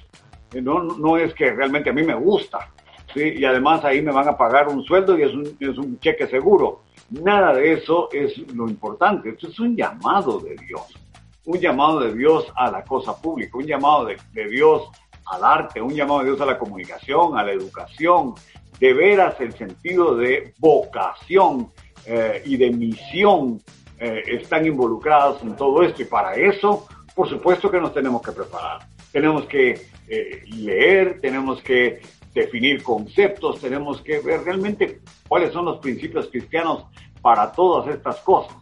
[0.61, 2.71] No, no es que realmente a mí me gusta.
[3.13, 3.35] ¿sí?
[3.37, 6.27] Y además ahí me van a pagar un sueldo y es un, es un cheque
[6.27, 6.81] seguro.
[7.09, 9.29] Nada de eso es lo importante.
[9.29, 11.04] Esto es un llamado de Dios
[11.45, 14.83] un llamado de Dios a la cosa pública, un llamado de, Dios
[15.25, 18.33] al arte, un llamado de Dios a la comunicación, a la educación,
[18.79, 21.71] de veras el sentido de vocación
[22.05, 23.61] eh, y de misión
[23.99, 28.31] eh, están involucrados en todo esto y para eso, por supuesto que nos tenemos que
[28.31, 28.87] preparar.
[29.11, 32.01] Tenemos que eh, leer, tenemos que
[32.33, 36.85] definir conceptos, tenemos que ver realmente cuáles son los principios cristianos
[37.21, 38.57] para todas estas cosas.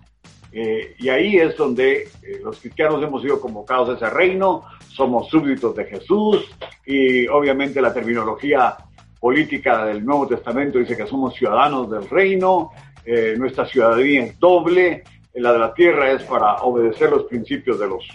[0.55, 5.27] Eh, y ahí es donde eh, los cristianos hemos sido convocados a ese reino, somos
[5.27, 6.47] súbditos de Jesús
[6.85, 8.77] y obviamente la terminología
[9.19, 12.69] política del Nuevo Testamento dice que somos ciudadanos del reino,
[13.03, 17.87] eh, nuestra ciudadanía es doble, la de la tierra es para obedecer los principios de
[17.87, 18.07] los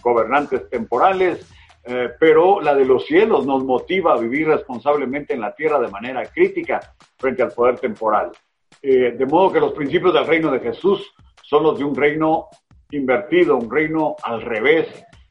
[0.00, 1.44] gobernantes temporales,
[2.18, 6.24] pero la de los cielos nos motiva a vivir responsablemente en la tierra de manera
[6.26, 6.80] crítica
[7.16, 8.32] frente al poder temporal.
[8.82, 11.12] de modo que los principios del reino de Jesús
[11.46, 12.48] son los de un reino
[12.90, 14.88] invertido, un reino al revés,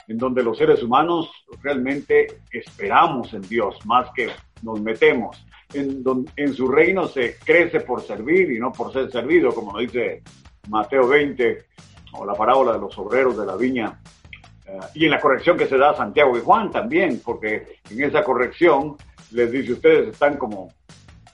[0.07, 1.29] en donde los seres humanos
[1.61, 4.29] realmente esperamos en Dios más que
[4.61, 5.45] nos metemos.
[5.73, 6.03] En,
[6.35, 10.23] en su reino se crece por servir y no por ser servido, como nos dice
[10.69, 11.65] Mateo 20
[12.13, 13.99] o la parábola de los obreros de la viña.
[14.67, 18.03] Eh, y en la corrección que se da a Santiago y Juan también, porque en
[18.03, 18.95] esa corrección
[19.31, 20.71] les dice ustedes están como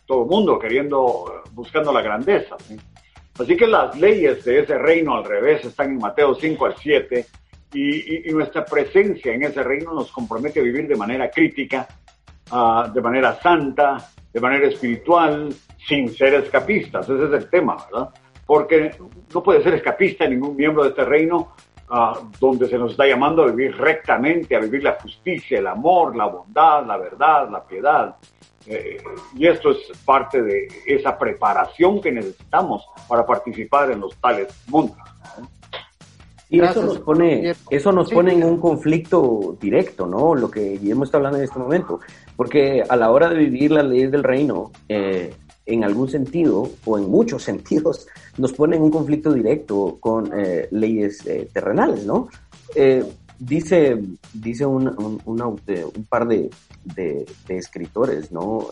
[0.06, 2.58] todo mundo queriendo, buscando la grandeza.
[3.42, 7.26] Así que las leyes de ese reino al revés están en Mateo 5 al 7
[7.74, 11.88] y, nuestra presencia en ese reino nos compromete a vivir de manera crítica,
[12.52, 13.98] ah, de manera santa,
[14.32, 15.54] de manera espiritual,
[15.88, 17.10] sin ser escapistas.
[17.10, 18.10] Ese es el tema, ¿verdad?
[18.46, 18.92] Porque
[19.34, 21.56] no puede ser escapista ningún miembro de este reino
[21.90, 26.16] ah, donde se nos está llamando a vivir rectamente, a vivir la justicia, el amor,
[26.16, 28.16] la bondad, la verdad, la piedad.
[28.68, 28.98] Eh,
[29.36, 34.98] y esto es parte de esa preparación que necesitamos para participar en los tales mundos.
[36.52, 40.36] Y eso nos pone, eso nos pone en un conflicto directo, ¿no?
[40.36, 42.02] Lo que Guillermo está hablando en este momento.
[42.36, 45.34] Porque a la hora de vivir las leyes del reino, eh,
[45.66, 48.06] en algún sentido, o en muchos sentidos,
[48.38, 52.28] nos pone en un conflicto directo con eh, leyes eh, terrenales, ¿no?
[53.42, 54.00] Dice
[54.34, 56.50] dice un, un, par de,
[56.84, 58.68] de, escritores, ¿no?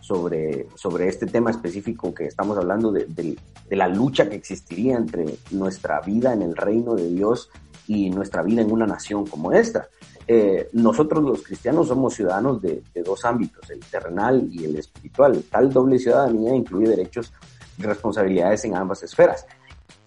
[0.00, 5.26] sobre, sobre este tema específico que estamos hablando de, de, la lucha que existiría entre
[5.50, 7.50] nuestra vida en el reino de Dios
[7.86, 9.88] y nuestra vida en una nación como esta.
[10.26, 15.44] Eh, nosotros los cristianos somos ciudadanos de, de, dos ámbitos, el terrenal y el espiritual.
[15.50, 17.32] Tal doble ciudadanía incluye derechos
[17.78, 19.46] y responsabilidades en ambas esferas.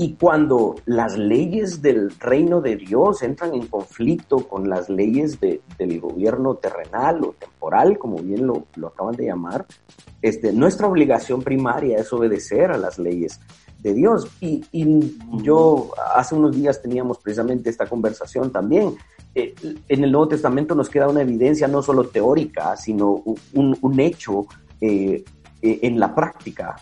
[0.03, 6.01] Y cuando las leyes del reino de Dios entran en conflicto con las leyes del
[6.01, 9.65] gobierno terrenal o temporal, como bien lo, acaban de llamar,
[10.21, 13.39] este, nuestra obligación primaria es obedecer a las leyes
[13.79, 14.27] de Dios.
[14.41, 14.65] Y,
[15.41, 18.97] yo hace unos días teníamos precisamente esta conversación también.
[19.33, 19.55] Eh,
[19.87, 23.23] en el Nuevo Testamento nos queda una evidencia no solo teórica, sino
[23.53, 24.47] un, hecho
[24.81, 25.23] eh,
[25.61, 26.75] eh, en la práctica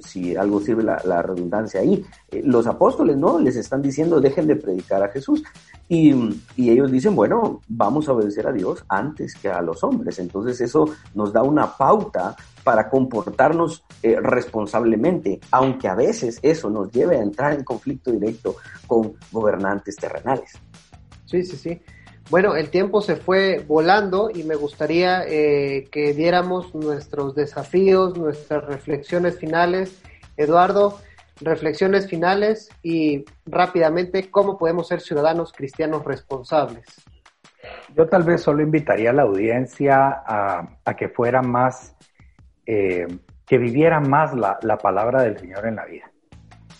[0.00, 2.04] si algo sirve la, redundancia ahí.
[2.30, 3.38] Eh, los apóstoles, ¿no?
[3.38, 5.42] Les están diciendo, dejen de predicar a Jesús.
[5.88, 6.12] Y,
[6.56, 10.18] ellos dicen, bueno, vamos a obedecer a Dios antes que a los hombres.
[10.18, 16.90] Entonces eso nos da una pauta para comportarnos eh, responsablemente, aunque a veces eso nos
[16.90, 18.56] lleve a entrar en conflicto directo
[18.86, 20.52] con gobernantes terrenales.
[21.26, 21.80] Sí, sí, sí.
[22.30, 28.64] Bueno, el tiempo se fue volando y me gustaría eh, que diéramos nuestros desafíos, nuestras
[28.64, 30.02] reflexiones finales.
[30.36, 30.98] Eduardo,
[31.40, 36.84] reflexiones finales y rápidamente, ¿cómo podemos ser ciudadanos cristianos responsables?
[37.94, 41.94] Yo tal vez solo invitaría a la audiencia a, que fuera más,
[42.66, 43.06] eh,
[43.46, 46.10] que viviera más la, palabra del Señor en la vida.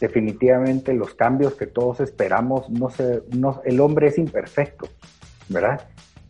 [0.00, 4.88] Definitivamente los cambios que todos esperamos, no se, no, el hombre es imperfecto
[5.48, 5.80] ¿verdad?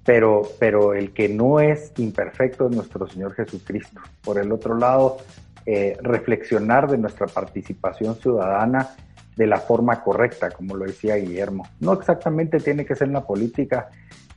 [0.04, 4.00] Pero, pero el que no es imperfecto es nuestro Señor Jesucristo.
[4.22, 5.18] Por el otro lado,
[5.66, 8.90] eh, reflexionar de nuestra participación ciudadana
[9.34, 11.66] de la forma correcta, como lo decía Guillermo.
[11.80, 13.88] No exactamente tiene que ser en la política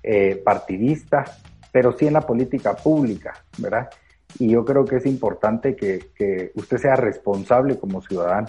[0.02, 1.26] eh, partidista,
[1.72, 3.90] pero sí en la política pública, ¿verdad?
[4.40, 8.48] Y yo creo que es importante que, que usted sea responsable como ciudadano,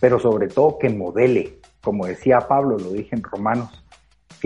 [0.00, 3.84] pero sobre todo que modele, como decía Pablo, lo dije en Romanos,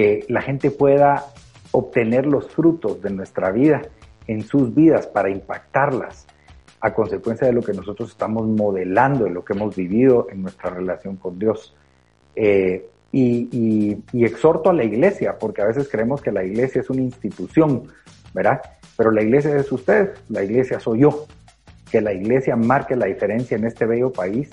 [0.00, 1.26] que la gente pueda
[1.72, 3.82] obtener los frutos de nuestra vida
[4.26, 6.26] en sus vidas para impactarlas
[6.80, 10.70] a consecuencia de lo que nosotros estamos modelando, de lo que hemos vivido en nuestra
[10.70, 11.76] relación con Dios.
[12.34, 17.02] Eh, y, exhorto a la iglesia, porque a veces creemos que la iglesia es una
[17.02, 17.82] institución,
[18.32, 18.62] ¿verdad?
[18.96, 21.26] Pero la iglesia es usted, la iglesia soy yo.
[21.92, 24.48] Que la iglesia marque la diferencia en este bello país,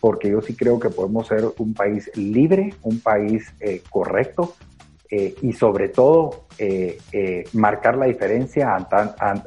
[0.00, 4.54] porque yo sí creo que podemos ser un país libre, un país eh, correcto,
[5.10, 8.76] eh, y sobre todo eh, eh, marcar la diferencia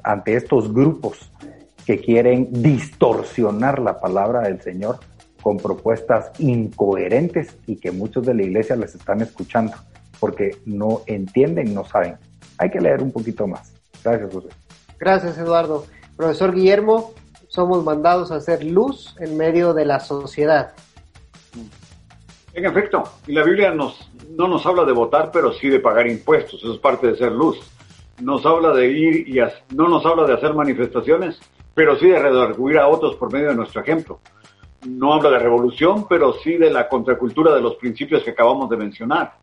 [0.03, 1.31] ante, estos grupos
[1.86, 4.99] que quieren distorsionar la palabra del Señor
[5.41, 9.73] con propuestas incoherentes y que muchos de la iglesia les están escuchando
[10.19, 12.15] porque no entienden, no saben.
[12.57, 13.73] Hay que leer un poquito más.
[14.03, 14.49] Gracias, José.
[14.99, 15.86] Gracias, Eduardo.
[16.15, 17.14] Profesor Guillermo,
[17.48, 20.73] somos mandados a hacer luz en medio de la sociedad.
[22.54, 26.08] En efecto, y la Biblia nos, no nos habla de votar, pero sí de pagar
[26.08, 27.60] impuestos, eso es parte de ser luz.
[28.22, 29.40] Nos habla de ir y
[29.76, 31.40] no nos habla de hacer manifestaciones,
[31.74, 34.20] pero sí de redarguir a otros por medio de nuestro ejemplo.
[34.86, 38.78] No habla de revolución, pero sí de la contracultura de los principios que acabamos de
[38.78, 39.36] mencionar.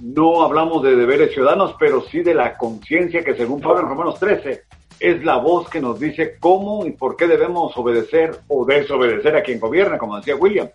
[0.00, 4.18] No hablamos de deberes ciudadanos, pero sí de la conciencia que según Pablo en Romanos
[4.18, 4.62] 13
[4.98, 9.42] es la voz que nos dice cómo y por qué debemos obedecer o desobedecer a
[9.42, 10.68] quien gobierna, como decía William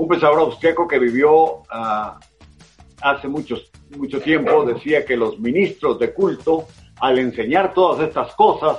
[0.00, 2.18] un pensador austriaco que vivió ah,
[3.02, 6.68] hace muchos, mucho tiempo decía que los ministros de culto,
[7.00, 8.78] al enseñar todas estas cosas,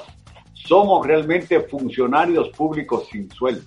[0.56, 3.62] somos realmente funcionarios públicos sin sueldo,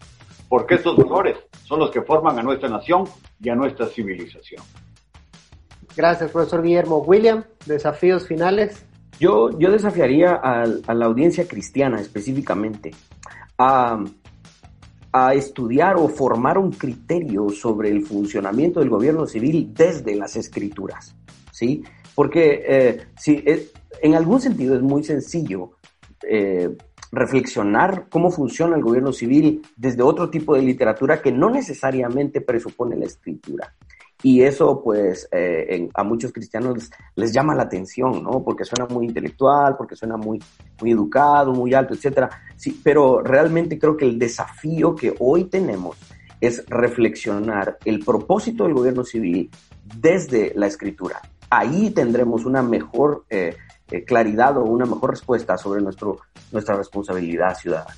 [0.49, 3.05] porque estos valores son los que forman a nuestra nación
[3.41, 4.61] y a nuestra civilización.
[5.97, 7.05] Gracias, profesor Guillermo.
[7.07, 8.85] William, desafíos finales.
[9.21, 12.91] Yo, yo desafiaría a, a la audiencia cristiana específicamente
[13.59, 14.03] a
[15.17, 21.15] a estudiar o formar un criterio sobre el funcionamiento del gobierno civil desde las escrituras,
[21.53, 21.85] ¿sí?
[22.17, 23.69] Porque eh, eh,
[24.03, 25.71] en algún sentido es muy sencillo
[26.29, 26.69] eh,
[27.13, 32.97] reflexionar cómo funciona el gobierno civil desde otro tipo de literatura que no necesariamente presupone
[32.97, 33.73] la escritura.
[34.25, 38.43] Y eso, pues, eh, a muchos cristianos les, llama la atención, ¿no?
[38.43, 40.43] Porque suena muy intelectual, porque suena muy,
[40.81, 42.31] muy educado, muy alto, etcétera.
[42.57, 45.99] Sí, pero realmente creo que el desafío que hoy tenemos
[46.41, 49.51] es reflexionar el propósito del gobierno civil
[50.01, 51.21] desde la escritura.
[51.51, 53.55] Ahí tendremos una mejor eh,
[53.91, 56.21] eh, claridad o una mejor respuesta sobre nuestro,
[56.51, 57.95] nuestra responsabilidad ciudadana.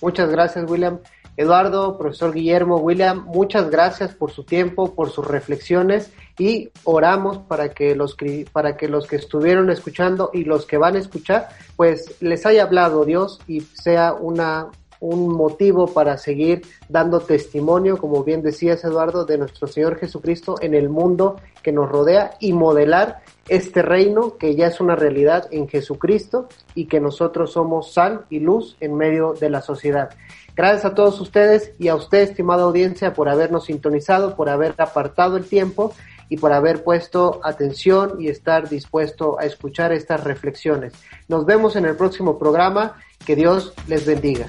[0.00, 0.98] Muchas gracias, William.
[1.36, 7.70] Eduardo, profesor Guillermo, William, muchas gracias por su tiempo, por sus reflexiones y oramos para
[7.70, 11.48] que los que, para que los que estuvieron escuchando y los que van a escuchar,
[11.76, 14.68] pues les haya hablado Dios y sea una
[15.02, 20.74] un motivo para seguir dando testimonio, como bien decías Eduardo, de nuestro Señor Jesucristo en
[20.74, 25.68] el mundo que nos rodea y modelar este reino que ya es una realidad en
[25.68, 30.10] Jesucristo y que nosotros somos sal y luz en medio de la sociedad.
[30.54, 35.36] Gracias a todos ustedes y a usted, estimada audiencia, por habernos sintonizado, por haber apartado
[35.36, 35.94] el tiempo
[36.28, 40.92] y por haber puesto atención y estar dispuesto a escuchar estas reflexiones.
[41.26, 42.96] Nos vemos en el próximo programa.
[43.24, 44.48] Que Dios les bendiga.